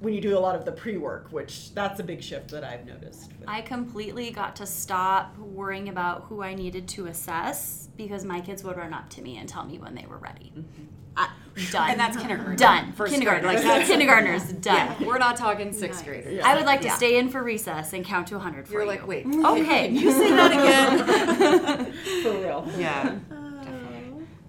[0.00, 2.84] When you do a lot of the pre-work, which that's a big shift that I've
[2.86, 3.32] noticed.
[3.38, 8.40] with- I completely got to stop worrying about who I needed to assess because my
[8.40, 10.52] kids would run up to me and tell me when they were ready.
[10.56, 10.84] Mm-hmm.
[11.16, 11.28] I,
[11.70, 11.90] done.
[11.90, 12.56] And that's kindergarten.
[12.56, 12.92] done.
[12.92, 13.44] First kindergarten.
[13.44, 13.54] grade.
[13.56, 14.96] Like Like that's kindergartners done.
[15.00, 15.06] Yeah.
[15.06, 16.34] We're not talking sixth graders.
[16.34, 16.46] Yeah.
[16.46, 16.96] I would like to Yeah.
[16.96, 18.88] stay in for recess and count to 100 for You're you.
[18.88, 19.24] like, wait.
[19.26, 19.90] Okay.
[19.92, 21.92] You say that again?
[22.24, 22.68] For real.
[22.76, 23.14] yeah.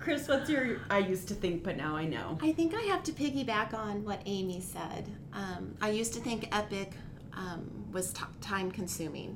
[0.05, 2.37] Chris, what's your I used to think, but now I know.
[2.39, 5.09] I think I have to piggyback on what Amy said.
[5.33, 6.91] Um, I used to think Epic
[7.33, 9.35] um, was t- time consuming,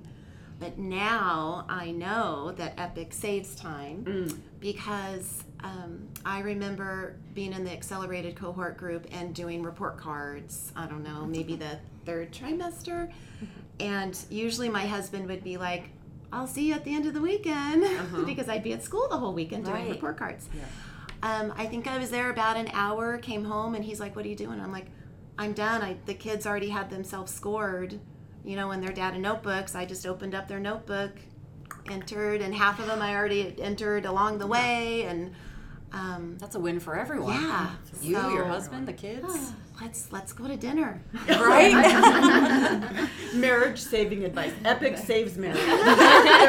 [0.60, 7.72] but now I know that Epic saves time because um, I remember being in the
[7.72, 10.72] accelerated cohort group and doing report cards.
[10.76, 13.12] I don't know, maybe the third trimester.
[13.82, 15.90] And usually my husband would be like,
[16.32, 17.84] I'll see you at the end of the weekend
[18.26, 19.90] because I'd be at school the whole weekend doing Right.
[19.90, 20.48] report cards.
[21.22, 24.26] Um, I think I was there about an hour, came home, and he's like, What
[24.26, 24.60] are you doing?
[24.62, 24.88] I'm like,
[25.38, 25.82] I'm done.
[25.82, 28.00] I, the kids already had themselves scored,
[28.46, 29.76] you know, in their data notebooks.
[29.76, 31.12] I just opened up their notebook,
[31.90, 35.04] entered, and half of them I already entered along the way.
[35.04, 35.34] And
[35.94, 37.34] um, That's a win for everyone.
[37.42, 37.72] yeah,
[38.02, 39.26] You, so- your husband, the kids.
[39.82, 41.02] Let's let's go to dinner.
[41.30, 43.08] right?
[43.34, 44.52] Marriage saving advice.
[44.66, 45.56] Epic saves marriage.
[45.58, 45.78] there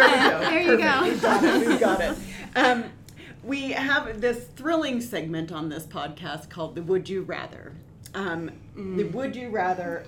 [0.08, 0.40] we go.
[0.40, 1.02] There you go.
[1.04, 1.68] We've got it.
[1.68, 2.16] We've got it.
[2.56, 2.84] Um,
[3.44, 7.72] we have this thrilling segment on this podcast called the Would You Rather.
[8.14, 10.04] Um, The Would You Rather.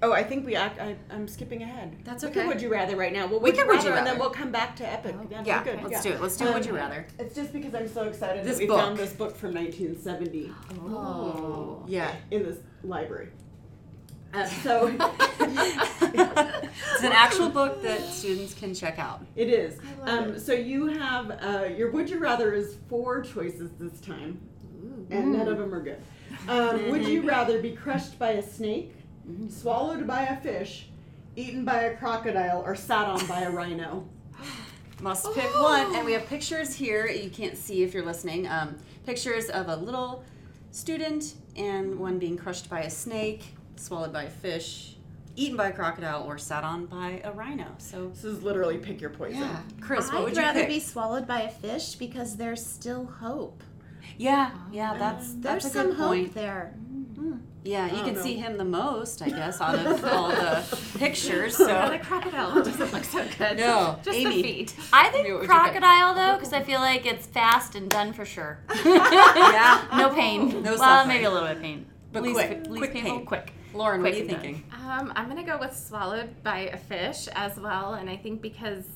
[0.00, 0.80] Um, oh, I think we act.
[0.80, 1.96] I, I'm skipping ahead.
[2.04, 2.46] That's We okay.
[2.46, 3.26] Would You Rather right now.
[3.26, 5.14] We'll We would can Would You rather, and then we'll come back to Epic.
[5.30, 5.82] Yeah, Yeah, good.
[5.82, 6.02] let's yeah.
[6.02, 6.22] do it.
[6.22, 7.06] Let's do Would You Rather.
[7.18, 8.78] It's just because I'm so excited This that we book.
[8.80, 11.82] found this book from 1970 Oh.
[11.88, 12.12] Yeah.
[12.30, 13.28] in this library.
[14.34, 14.86] Uh, so
[16.00, 19.24] It's an actual book that students can check out.
[19.36, 19.78] it is.
[20.04, 24.00] I love Um, so you have uh, your would you rather is four choices this
[24.00, 24.38] time,
[25.10, 26.00] and none of them are good.
[26.48, 28.94] Um, would you rather be crushed by a snake,
[29.48, 30.86] swallowed by a fish,
[31.36, 34.06] eaten by a crocodile, or sat on by a rhino?
[35.00, 35.94] Must pick one.
[35.94, 37.06] And we have pictures here.
[37.06, 38.46] You can't see if you're listening.
[38.48, 40.24] Um, pictures of a little
[40.70, 44.96] student and one being crushed by a snake, swallowed by a fish,
[45.36, 47.66] eaten by a crocodile, or sat on by a rhino.
[47.78, 49.40] So, This is literally pick your poison.
[49.40, 49.60] yeah.
[49.80, 50.68] Chris, what I'd would you rather pick?
[50.68, 53.62] be swallowed by a fish because there's still hope.
[54.16, 56.74] yeah, yeah, that's There's that's a some good hope there.
[57.64, 58.22] Yeah, you Oh, can no.
[58.22, 60.64] see him the most, I guess, out of all the
[60.98, 61.56] pictures.
[61.56, 63.58] So the crocodile doesn't look so good.
[63.58, 64.36] No, just Amy.
[64.36, 64.74] the feet.
[64.92, 65.72] I think Amy, what would you pick?
[65.72, 68.58] crocodile though, because I feel like it's fast and done for sure.
[68.84, 70.62] yeah, No pain.
[70.62, 71.08] No well, suffering.
[71.08, 71.86] maybe a little bit of pain.
[72.12, 73.26] But least, quick, least quick painful, pain.
[73.26, 73.52] quick.
[73.74, 74.64] Lauren, what are you thinking?
[74.72, 78.84] Um, I'm gonna go with swallowed by a fish as well, and I think because
[78.84, 78.88] I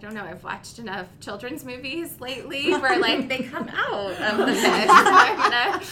[0.00, 4.46] don't know, I've watched enough children's movies lately where like they come out of the
[4.54, 4.62] fish.
[4.62, 5.82] so I'm gonna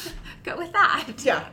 [0.45, 1.09] go with that.
[1.25, 1.49] Yeah.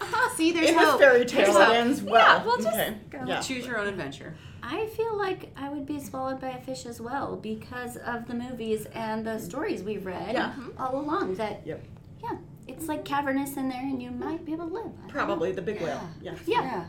[0.00, 0.36] Uh-huh.
[0.36, 2.14] See, there's In this fairy tale, There's it ends well.
[2.38, 2.96] Yeah, we'll just okay.
[3.10, 3.24] go.
[3.26, 3.40] Yeah.
[3.40, 4.34] Choose your own adventure.
[4.62, 8.34] I feel like I would be swallowed by a fish as well because of the
[8.34, 10.50] movies and the stories we've read Yeah.
[10.50, 10.80] Mm-hmm.
[10.82, 11.34] all along.
[11.36, 11.82] That Yep.
[12.22, 14.86] yeah, it's like cavernous in there, and you might be able to live.
[15.02, 15.12] I know.
[15.12, 16.06] Probably the big whale.
[16.22, 16.34] Yeah.
[16.46, 16.84] Yeah.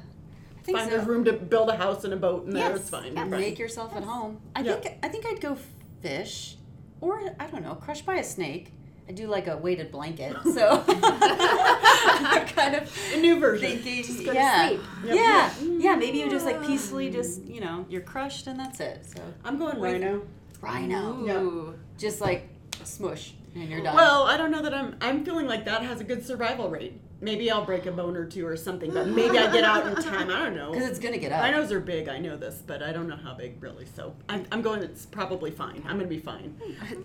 [0.69, 0.89] I think Fine.
[0.89, 0.95] so.
[0.97, 2.69] There's room to build a house and a boat in there.
[2.69, 3.13] Yes, It's fine.
[3.15, 3.23] yeah.
[3.25, 4.39] Make yourself at home.
[4.55, 4.75] I Yeah.
[4.75, 5.57] think I think I'd go
[6.01, 6.57] fish,
[7.01, 8.71] or I don't know, crushed by a snake.
[9.07, 13.79] I do like a weighted blanket, so I'm kind of A new version.
[13.81, 14.81] thinking, go to yeah, sleep.
[15.05, 15.15] Yep.
[15.15, 15.95] yeah, yeah.
[15.95, 19.05] Maybe you just like peacefully, just you know, you're crushed and that's it.
[19.05, 19.93] So I'm going Wait.
[19.93, 20.21] rhino.
[20.61, 21.73] rhino, Yeah.
[21.97, 22.47] just like
[22.83, 23.95] smush and you're done.
[23.95, 24.95] Well, I don't know that I'm.
[25.01, 27.01] I'm feeling like that has a good survival rate.
[27.21, 29.95] Maybe I'll break a bone or two or something, but maybe I get out in
[30.03, 30.29] time.
[30.29, 30.71] I don't know.
[30.71, 31.41] because it's gonna get up.
[31.41, 32.07] Rhinos are big.
[32.07, 33.85] I know this, but I don't know how big really.
[33.85, 34.81] So I'm, I'm going.
[34.83, 35.83] It's probably fine.
[35.85, 36.55] I'm gonna be fine.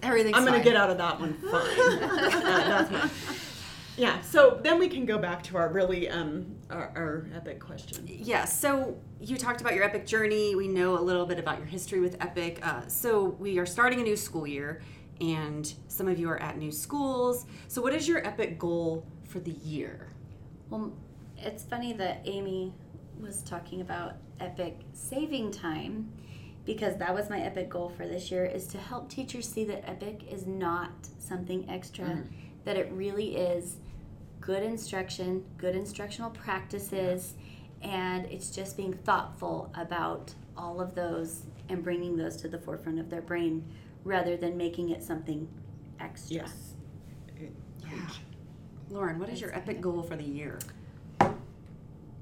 [0.02, 1.52] Everything's I'm gonna get out of that one fine.
[1.52, 3.10] uh, that's my,
[3.96, 4.20] yeah.
[4.22, 8.04] So then we can go back to our really um our, our epic question.
[8.06, 10.54] Yeah, so you talked about your Epic journey.
[10.54, 12.60] We know a little bit about your history with Epic.
[12.62, 14.82] Uh, so we are starting a new school year,
[15.20, 17.46] and some of you are at new schools.
[17.68, 20.06] So, what is your Epic goal for the year?
[20.70, 20.92] Well,
[21.36, 22.72] it's funny that Amy
[23.20, 26.12] was talking about Epic saving time
[26.64, 29.88] because that was my Epic goal for this year is to help teachers see that
[29.90, 32.28] Epic is not something extra, mm-hmm.
[32.64, 33.78] that it really is
[34.40, 37.34] good instruction, good instructional practices,
[37.82, 43.00] and it's just being thoughtful about all of those and bringing those to the forefront
[43.00, 43.64] of their brain
[44.04, 45.48] rather than making it something
[45.98, 46.36] extra.
[46.36, 46.74] Yes.
[47.82, 48.08] Yeah.
[48.90, 50.58] Lauren, what is your epic goal for the year?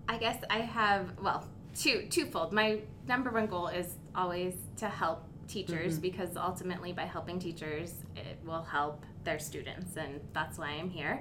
[0.09, 2.53] I guess I have well two twofold.
[2.53, 6.03] My number one goal is always to help teachers mm-hmm.
[6.03, 11.20] because ultimately by helping teachers it will help their students and that's why I'm here.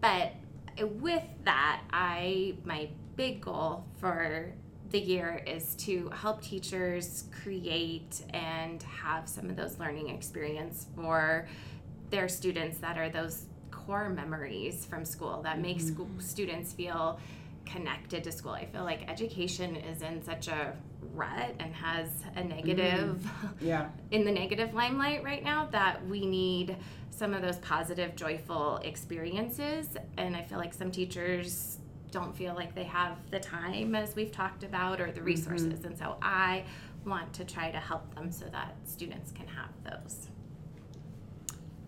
[0.00, 0.32] But
[0.78, 4.52] with that, I my big goal for
[4.90, 11.46] the year is to help teachers create and have some of those learning experience for
[12.10, 13.44] their students that are those
[13.88, 15.88] core memories from school that make mm-hmm.
[15.88, 17.18] school students feel
[17.64, 18.52] connected to school.
[18.52, 20.74] I feel like education is in such a
[21.14, 23.46] rut and has a negative mm-hmm.
[23.66, 23.88] Yeah.
[24.10, 26.76] in the negative limelight right now that we need
[27.10, 31.78] some of those positive joyful experiences and I feel like some teachers
[32.10, 35.24] don't feel like they have the time as we've talked about or the mm-hmm.
[35.24, 36.64] resources and so I
[37.06, 40.28] want to try to help them so that students can have those.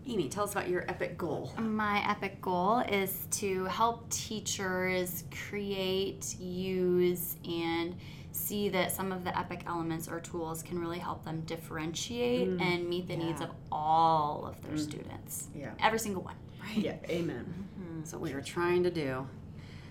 [0.07, 1.53] Amy, tell us about your epic goal.
[1.59, 7.97] My epic goal is to help teachers create, use, and
[8.33, 12.61] see that some of the epic elements or tools can really help them differentiate mm.
[12.61, 14.81] and meet the needs of all of their mm.
[14.81, 15.49] students.
[15.55, 15.73] Yeah.
[15.81, 16.37] Every single one.
[16.75, 16.97] Yeah.
[17.09, 17.45] Amen.
[17.79, 17.99] Mm-hmm.
[18.01, 19.27] That's what we were trying to do.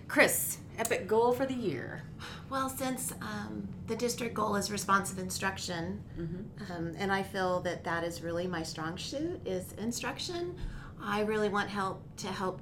[0.08, 2.04] Chris, epic goal for the year.
[2.50, 6.02] Well, since um, the district goal is responsive instruction,
[6.72, 10.56] um, and I feel that that is really my strong suit is instruction.
[11.02, 12.62] I really want help to help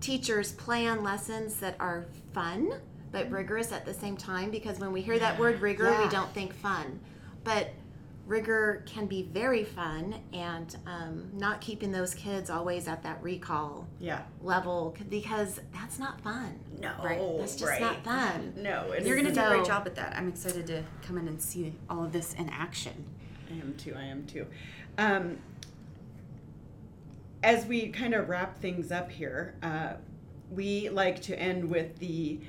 [0.00, 2.70] teachers plan lessons that are fun
[3.12, 4.50] but rigorous at the same time.
[4.50, 7.00] Because when we hear that word rigor, we don't think fun,
[7.44, 7.70] but
[8.26, 13.86] rigor can be very fun and um, not keeping those kids always at that recall
[14.00, 14.22] Yeah.
[14.42, 16.58] level because that's not fun.
[16.80, 16.92] No.
[17.38, 17.80] That's just right.
[17.80, 18.52] not fun.
[18.56, 18.90] No.
[18.92, 20.16] It You're going to do a great job at that.
[20.16, 23.04] I'm excited to come in and see all of this in action.
[23.50, 23.94] I am too.
[23.96, 24.46] I am too.
[24.98, 25.38] Um,
[27.44, 29.94] as we kind of wrap things up here, uh,
[30.50, 32.40] we like to end with the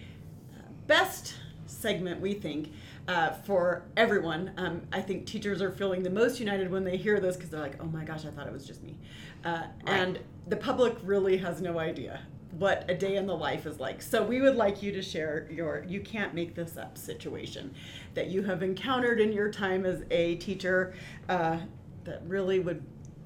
[0.57, 1.35] uh, best
[1.67, 2.71] segment we think
[3.07, 4.51] uh, for everyone.
[4.57, 7.61] Um, I think teachers are feeling the most united when they hear this because they're
[7.61, 8.97] like, "Oh my gosh, I thought it was just me,"
[9.45, 13.79] uh, and the public really has no idea what a day in the life is
[13.79, 14.01] like.
[14.01, 17.73] So we would like you to share your "you can't make this up" situation
[18.13, 20.93] that you have encountered in your time as a teacher
[21.29, 21.59] uh,
[22.03, 22.83] that really would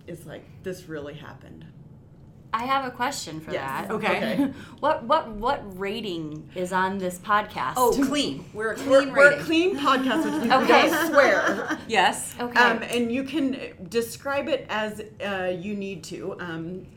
[0.07, 1.65] is like this really happened.
[2.53, 3.87] I have a question for Yes.
[3.87, 3.91] that.
[3.91, 4.33] Okay.
[4.33, 4.53] Okay.
[4.81, 7.73] What what what rating is on this podcast?
[7.77, 8.43] Oh, clean.
[8.53, 10.89] We're a clean We're, we're a clean podcast, which we Okay.
[10.89, 11.77] don't swear.
[11.87, 12.35] Yes.
[12.39, 12.59] okay.
[12.59, 13.57] Um, and you can
[13.89, 16.35] describe it as uh, you need to.
[16.39, 16.87] Um,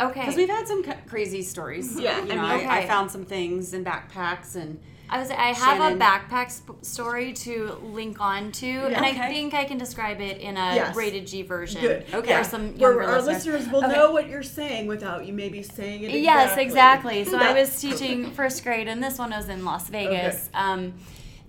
[0.00, 0.20] okay.
[0.20, 1.98] Because we've had some ca- crazy stories.
[1.98, 4.78] Yeah, You I know, mean- I, I found some things in backpacks and
[5.14, 6.00] I was I have Shannon.
[6.00, 10.38] a backpack sp- story to link on to, and I think I can describe it
[10.40, 10.96] in a Yes.
[10.96, 11.82] rated G version.
[11.82, 12.06] Good.
[12.14, 12.38] Okay.
[12.38, 13.44] For some where our listeners.
[13.66, 13.92] listeners will Okay.
[13.94, 16.12] know what you're saying without you maybe saying it.
[16.12, 17.24] Yes, exactly.
[17.24, 20.48] So I was teaching first grade, and this one was in Las Vegas.
[20.54, 20.94] Um,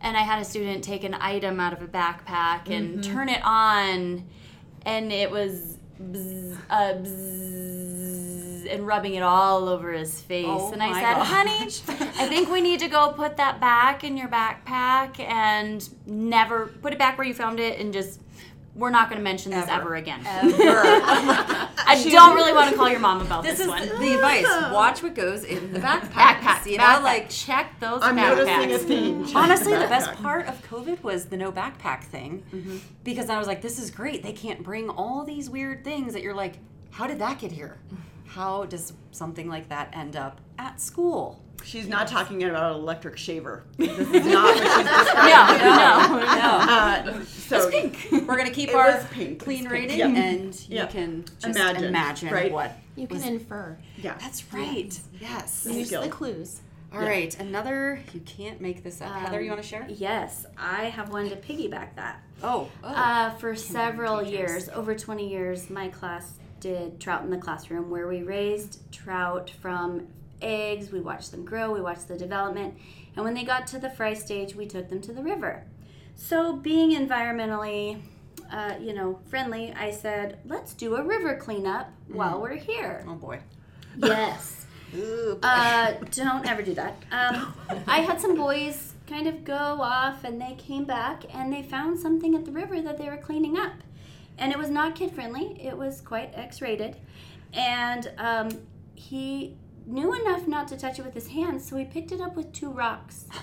[0.01, 3.13] and I had a student take an item out of a backpack and Mm-hmm.
[3.13, 4.25] turn it on,
[4.85, 10.45] and it was bzz, uh, bzz, and rubbing it all over his face.
[10.47, 11.27] Oh and I said, gosh.
[11.27, 16.67] "Honey, I think we need to go put that back in your backpack and never
[16.81, 18.19] put it back where you found it, and just."
[18.75, 19.81] We're not going to mention this Ever.
[19.81, 20.21] ever again.
[20.25, 20.47] Ever.
[20.57, 23.87] I don't really want to call your mom about this this, is one.
[23.87, 24.45] the advice.
[24.73, 26.39] Watch what goes in the backpack.
[26.39, 26.65] backpack.
[26.65, 28.37] You know, like check those I'm backpacks.
[28.47, 29.25] noticing a theme.
[29.27, 29.89] Check honestly, the backpack.
[29.89, 32.77] best part of COVID was the no backpack thing, Mm-hmm.
[33.03, 34.23] because I was like, this is great.
[34.23, 36.55] They can't bring all these weird things that you're like,
[36.89, 37.77] how did that get here?
[38.33, 41.39] How does something like that end up at school?
[41.63, 43.63] She's not talking about an electric shaver.
[43.77, 45.65] This is not what she's No, describing.
[45.67, 47.19] no, no.
[47.21, 47.69] Uh, so
[48.25, 49.39] We're gonna keep our pink.
[49.39, 50.07] clean rating, Yeah.
[50.07, 50.85] and you Yeah.
[50.87, 52.51] can just Imagine, imagine, right?
[52.51, 52.75] what.
[52.95, 53.77] You can infer.
[53.97, 54.99] yeah, That's right.
[55.21, 55.67] Yes.
[55.69, 56.01] Use skill.
[56.01, 56.61] the clues.
[56.91, 57.99] All right, another.
[58.13, 59.11] You can't make this up.
[59.13, 59.85] Heather, you Um, want to share?
[59.89, 62.21] Yes, I have one to piggyback that.
[62.43, 62.67] Oh.
[62.83, 62.87] oh.
[62.87, 68.07] Uh, for several years, over 20 years, my class did trout in the classroom where
[68.07, 70.07] we raised trout from
[70.41, 70.91] eggs.
[70.91, 72.75] We watched them grow, we watched the development,
[73.15, 75.65] and when they got to the fry stage, we took them to the river.
[76.15, 78.01] So, being environmentally,
[78.49, 83.03] uh, you know, friendly, I said, let's do a river cleanup while we're here.
[83.07, 83.39] oh boy.
[83.97, 84.65] Yes.
[84.95, 85.47] Ooh, boy.
[85.47, 86.95] Uh, don't ever do that.
[87.11, 87.53] Um,
[87.87, 91.99] I had some boys kind of go off and they came back and they found
[91.99, 93.73] something at the river that they were cleaning up.
[94.37, 96.95] And it was not kid friendly, it was quite X rated.
[97.53, 98.49] And um,
[98.95, 102.35] he knew enough not to touch it with his hands, so he picked it up
[102.35, 103.25] with two rocks.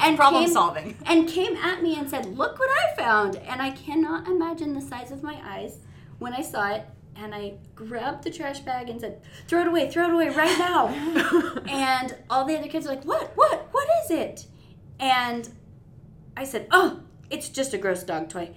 [0.00, 0.96] And Problem came- solving.
[1.06, 3.36] And came at me and said, Look what I found.
[3.36, 5.78] And I cannot imagine the size of my eyes
[6.18, 6.84] when I saw it.
[7.16, 10.56] And I grabbed the trash bag and said, Throw it away, throw it away right
[10.58, 10.86] now.
[11.68, 13.32] and all the other kids were like, What?
[13.34, 13.68] What?
[13.72, 14.46] What is it?
[15.00, 15.48] And
[16.36, 18.50] I said, Oh, it's just a gross dog toy.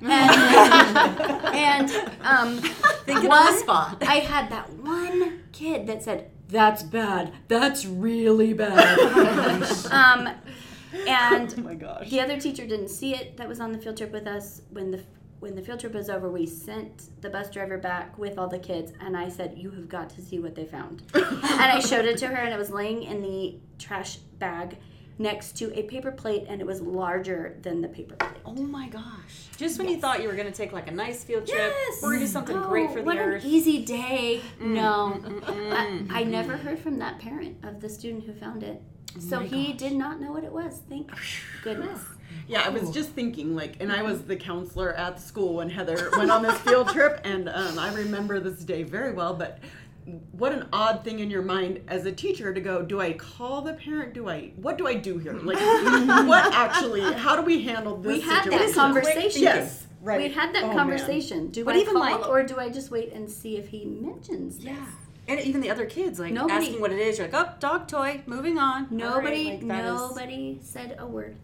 [0.00, 0.10] And,
[1.90, 1.90] and
[2.22, 2.58] um,
[3.04, 4.02] Thinking on the spot.
[4.02, 7.32] I had that one kid that said, "That's bad.
[7.48, 8.98] That's really bad."
[9.90, 10.28] um,
[11.06, 12.08] and Oh my gosh.
[12.10, 13.36] the other teacher didn't see it.
[13.36, 14.62] That was on the field trip with us.
[14.70, 15.00] When the
[15.40, 18.58] when the field trip was over, we sent the bus driver back with all the
[18.58, 22.04] kids, and I said, "You have got to see what they found." and I showed
[22.04, 24.78] it to her, and it was laying in the trash bag
[25.18, 28.40] next to a paper plate, and it was larger than the paper plate.
[28.44, 29.48] Oh my gosh.
[29.56, 32.02] Just when you thought you were going to take like a nice field trip, Yes.
[32.02, 33.44] we're going to do something great Oh, for the what earth.
[33.44, 34.40] an easy day.
[34.60, 35.40] Mm, no, Mm-mm.
[35.42, 36.10] Mm.
[36.10, 38.80] I, I never heard from that parent of the student who found it.
[39.16, 39.76] Oh so my he gosh.
[39.78, 40.80] did not know what it was.
[40.88, 41.10] Thank
[41.62, 42.00] goodness.
[42.46, 44.28] Yeah, I was just thinking, like, and I was mm-hmm.
[44.28, 47.92] the counselor at the school when Heather went on this field trip, and um, I
[47.94, 49.34] remember this day very well.
[49.34, 49.58] But
[50.32, 53.62] what an odd thing in your mind as a teacher to go, do I call
[53.62, 54.14] the parent?
[54.14, 55.32] Do I, what do I do here?
[55.42, 55.58] Like,
[56.26, 59.42] what actually, how do we handle this We had that conversation.
[59.42, 60.20] Yes, right.
[60.20, 60.76] We had that Oh, man.
[60.76, 61.48] conversation.
[61.50, 63.84] Do But I even call like- or do I just wait and see if he
[63.84, 64.66] mentions this?
[64.66, 64.86] Yeah.
[65.28, 67.86] And even the other kids, like Nobody- asking what it is, you're like, oh, dog
[67.88, 68.86] toy, moving on.
[68.90, 71.36] Nobody, right, like, that is- nobody said a word.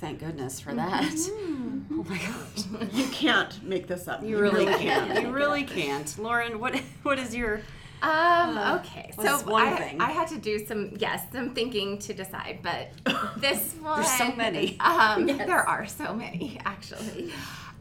[0.00, 1.02] thank goodness for that.
[1.12, 1.60] Mm-hmm.
[1.96, 2.92] Oh my gosh.
[2.92, 4.22] You can't make this up.
[4.24, 5.22] You really can't.
[5.22, 6.18] You really can't.
[6.18, 7.60] Lauren, what what is your
[8.04, 10.00] Um, okay, so one I, thing?
[10.00, 12.90] I had to do some, yes, some thinking to decide, but
[13.40, 14.00] this one.
[14.00, 14.78] There's so many.
[14.80, 15.46] Um, Yes.
[15.46, 17.32] There are so many, actually.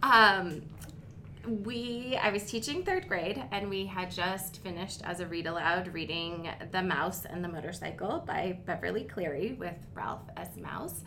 [0.01, 0.61] Um,
[1.45, 5.93] we, I was teaching third grade, and we had just finished as a read aloud
[5.93, 10.55] reading The Mouse and the Motorcycle by Beverly Cleary with Ralph S.
[10.55, 11.01] Mouse.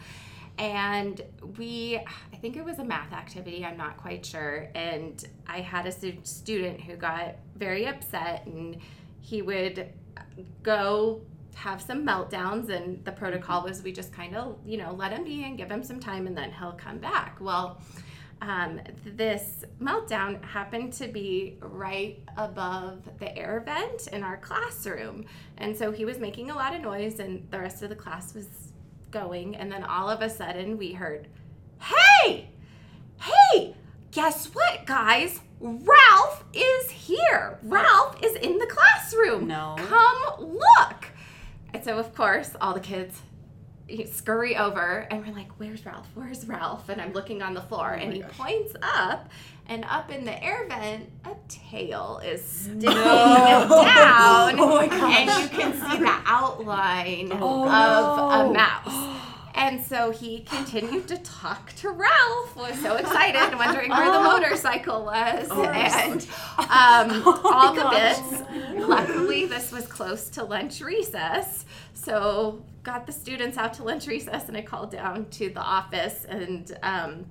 [0.58, 1.22] And
[1.58, 1.98] we,
[2.32, 4.68] I think it was a math activity, I'm not quite sure.
[4.74, 8.76] And I had a student who got very upset, and
[9.26, 9.92] he would
[10.62, 11.20] go
[11.54, 15.24] have some meltdowns and the protocol was we just kind of you know let him
[15.24, 17.38] be and give him some time and then he'll come back.
[17.40, 17.80] Well
[18.40, 25.24] um, this meltdown happened to be right above the air vent in our classroom.
[25.56, 28.34] And so he was making a lot of noise and the rest of the class
[28.34, 28.46] was
[29.10, 29.56] going.
[29.56, 31.28] And then all of a sudden we heard
[31.80, 32.50] hey!
[33.18, 33.74] Hey
[34.10, 39.74] guess what guys ralph is here ralph is in the classroom No.
[39.78, 41.06] come look
[41.74, 43.20] and so, of course, all the kids
[44.10, 46.06] scurry over and we're like, Where's Ralph?
[46.14, 46.88] Where's Ralph?
[46.88, 49.28] And I'm looking on the floor and he points up,
[49.66, 53.68] and up in the air vent, a tail is sticking down.
[54.58, 55.28] Oh my gosh.
[55.28, 58.50] And you can see the outline Oh, of no.
[58.50, 59.05] a mouse.
[59.58, 65.04] And so he continued to talk to Ralph, was so excited, wondering where the motorcycle
[65.06, 65.48] was.
[65.50, 66.22] and
[66.58, 68.86] um, all the bits.
[68.86, 71.64] Luckily, this was close to lunch recess.
[71.94, 76.26] So got the students out to lunch recess, and I called down to the office,
[76.28, 77.24] and um,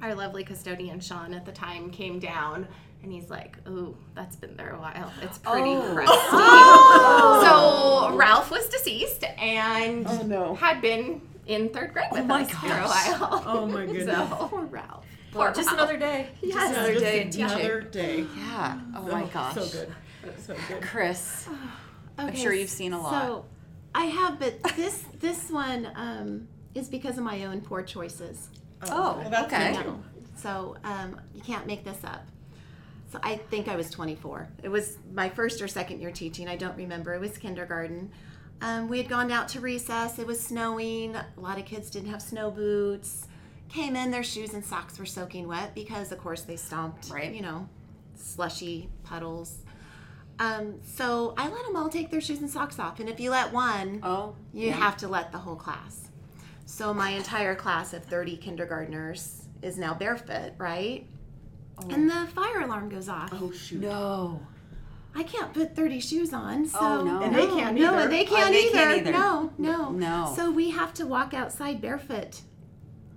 [0.00, 2.68] our lovely custodian Sean at the time came down.
[3.02, 5.12] And he's like, "Ooh, that's been there a while.
[5.20, 5.92] It's pretty Oh.
[5.92, 6.14] crusty."
[7.44, 10.54] So Ralph was deceased and Oh, no.
[10.54, 13.20] had been in third grade with my us for a gosh.
[13.20, 13.42] while.
[13.46, 14.06] Oh, my goodness.
[14.06, 15.06] So, Poor Ralph.
[15.32, 15.72] Poor just Ralph.
[15.80, 16.28] another day.
[16.42, 16.54] Yes.
[16.54, 17.44] Just another Just day in teaching.
[17.44, 18.26] Another day.
[18.36, 18.80] Yeah.
[18.96, 19.54] Oh my gosh.
[19.54, 19.92] So good.
[20.38, 20.82] So good.
[20.82, 21.48] Chris,
[22.18, 23.10] I'm sure you've seen a lot.
[23.10, 23.44] So
[23.94, 28.48] I have, but this this one um, is because of my own poor choices.
[28.90, 29.72] Oh, well, that's okay.
[29.72, 30.02] me too.
[30.36, 32.24] So um, you can't make this up.
[33.10, 34.48] So I think I was 24.
[34.62, 36.48] It was my first or second year teaching.
[36.48, 37.14] I don't remember.
[37.14, 38.10] It was kindergarten.
[38.60, 40.18] Um, we had gone out to recess.
[40.18, 41.16] It was snowing.
[41.16, 43.28] A lot of kids didn't have snow boots.
[43.68, 47.10] Came in, their shoes and socks were soaking wet because, of course, they stomped.
[47.10, 47.34] Right.
[47.34, 47.68] You know,
[48.14, 49.58] slushy puddles.
[50.38, 53.00] Um, so I let them all take their shoes and socks off.
[53.00, 54.74] And if you let one, oh, you yeah.
[54.74, 56.08] have to let the whole class.
[56.66, 61.06] So my entire class of 30 kindergartners is now barefoot, right?
[61.90, 63.30] And the fire alarm goes off.
[63.32, 63.80] Oh shoot.
[63.80, 64.40] No.
[65.16, 66.66] I can't put 30 shoes on.
[66.66, 67.22] So Oh, no.
[67.22, 67.98] And they can't no, either.
[68.04, 68.72] and they Oh, can't, they either.
[68.72, 69.12] can't either.
[69.12, 69.90] No, no.
[69.90, 70.32] No.
[70.34, 72.40] So we have to walk outside barefoot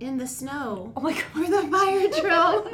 [0.00, 1.22] in the snow Oh my god.
[1.32, 2.68] for the fire drill.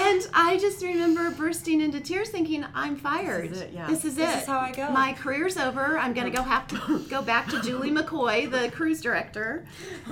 [0.00, 3.50] and I just remember bursting into tears thinking, I'm fired.
[3.50, 3.86] This is it, yeah.
[3.86, 4.38] This is This it.
[4.38, 4.88] is how I go.
[4.90, 5.98] My career's over.
[5.98, 9.66] I'm going to go have to go back to Julie McCoy, the cruise director.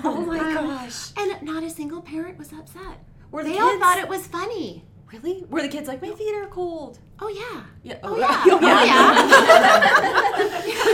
[0.04, 1.12] Oh my Um, gosh.
[1.16, 3.02] And not a single parent was upset.
[3.30, 4.84] Were the they all thought it was funny.
[5.12, 5.44] Really?
[5.48, 6.98] Were the kids like, my feet are cold?
[7.20, 7.62] Oh, yeah.
[7.82, 7.98] Yeah.
[8.02, 8.42] Oh, yeah.
[8.46, 10.24] Oh, yeah.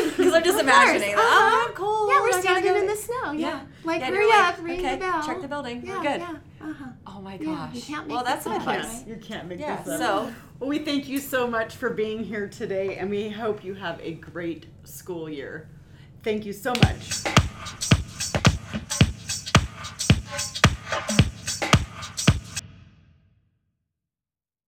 [0.16, 1.14] Because I'm just imagining.
[1.16, 2.08] Oh, I'm cold.
[2.10, 3.32] Yeah, we're standing go." in the snow.
[3.32, 3.48] Yeah.
[3.48, 3.60] Yeah.
[3.82, 5.22] Like, Yeah, hurry you're up, ring okay, the bell.
[5.26, 5.82] check the building.
[5.84, 6.20] Yeah, We're good.
[6.20, 6.36] yeah.
[6.62, 6.84] Uh-huh.
[7.06, 7.74] Oh my Yeah, gosh.
[7.74, 8.68] you can't make well, that's this some up.
[8.76, 9.04] advice.
[9.06, 9.82] You can't make Yeah.
[9.82, 9.98] this up.
[10.00, 13.74] So Well, we thank you so much for being here today, and we hope you
[13.74, 15.68] have a great school year.
[16.22, 17.24] Thank you so much.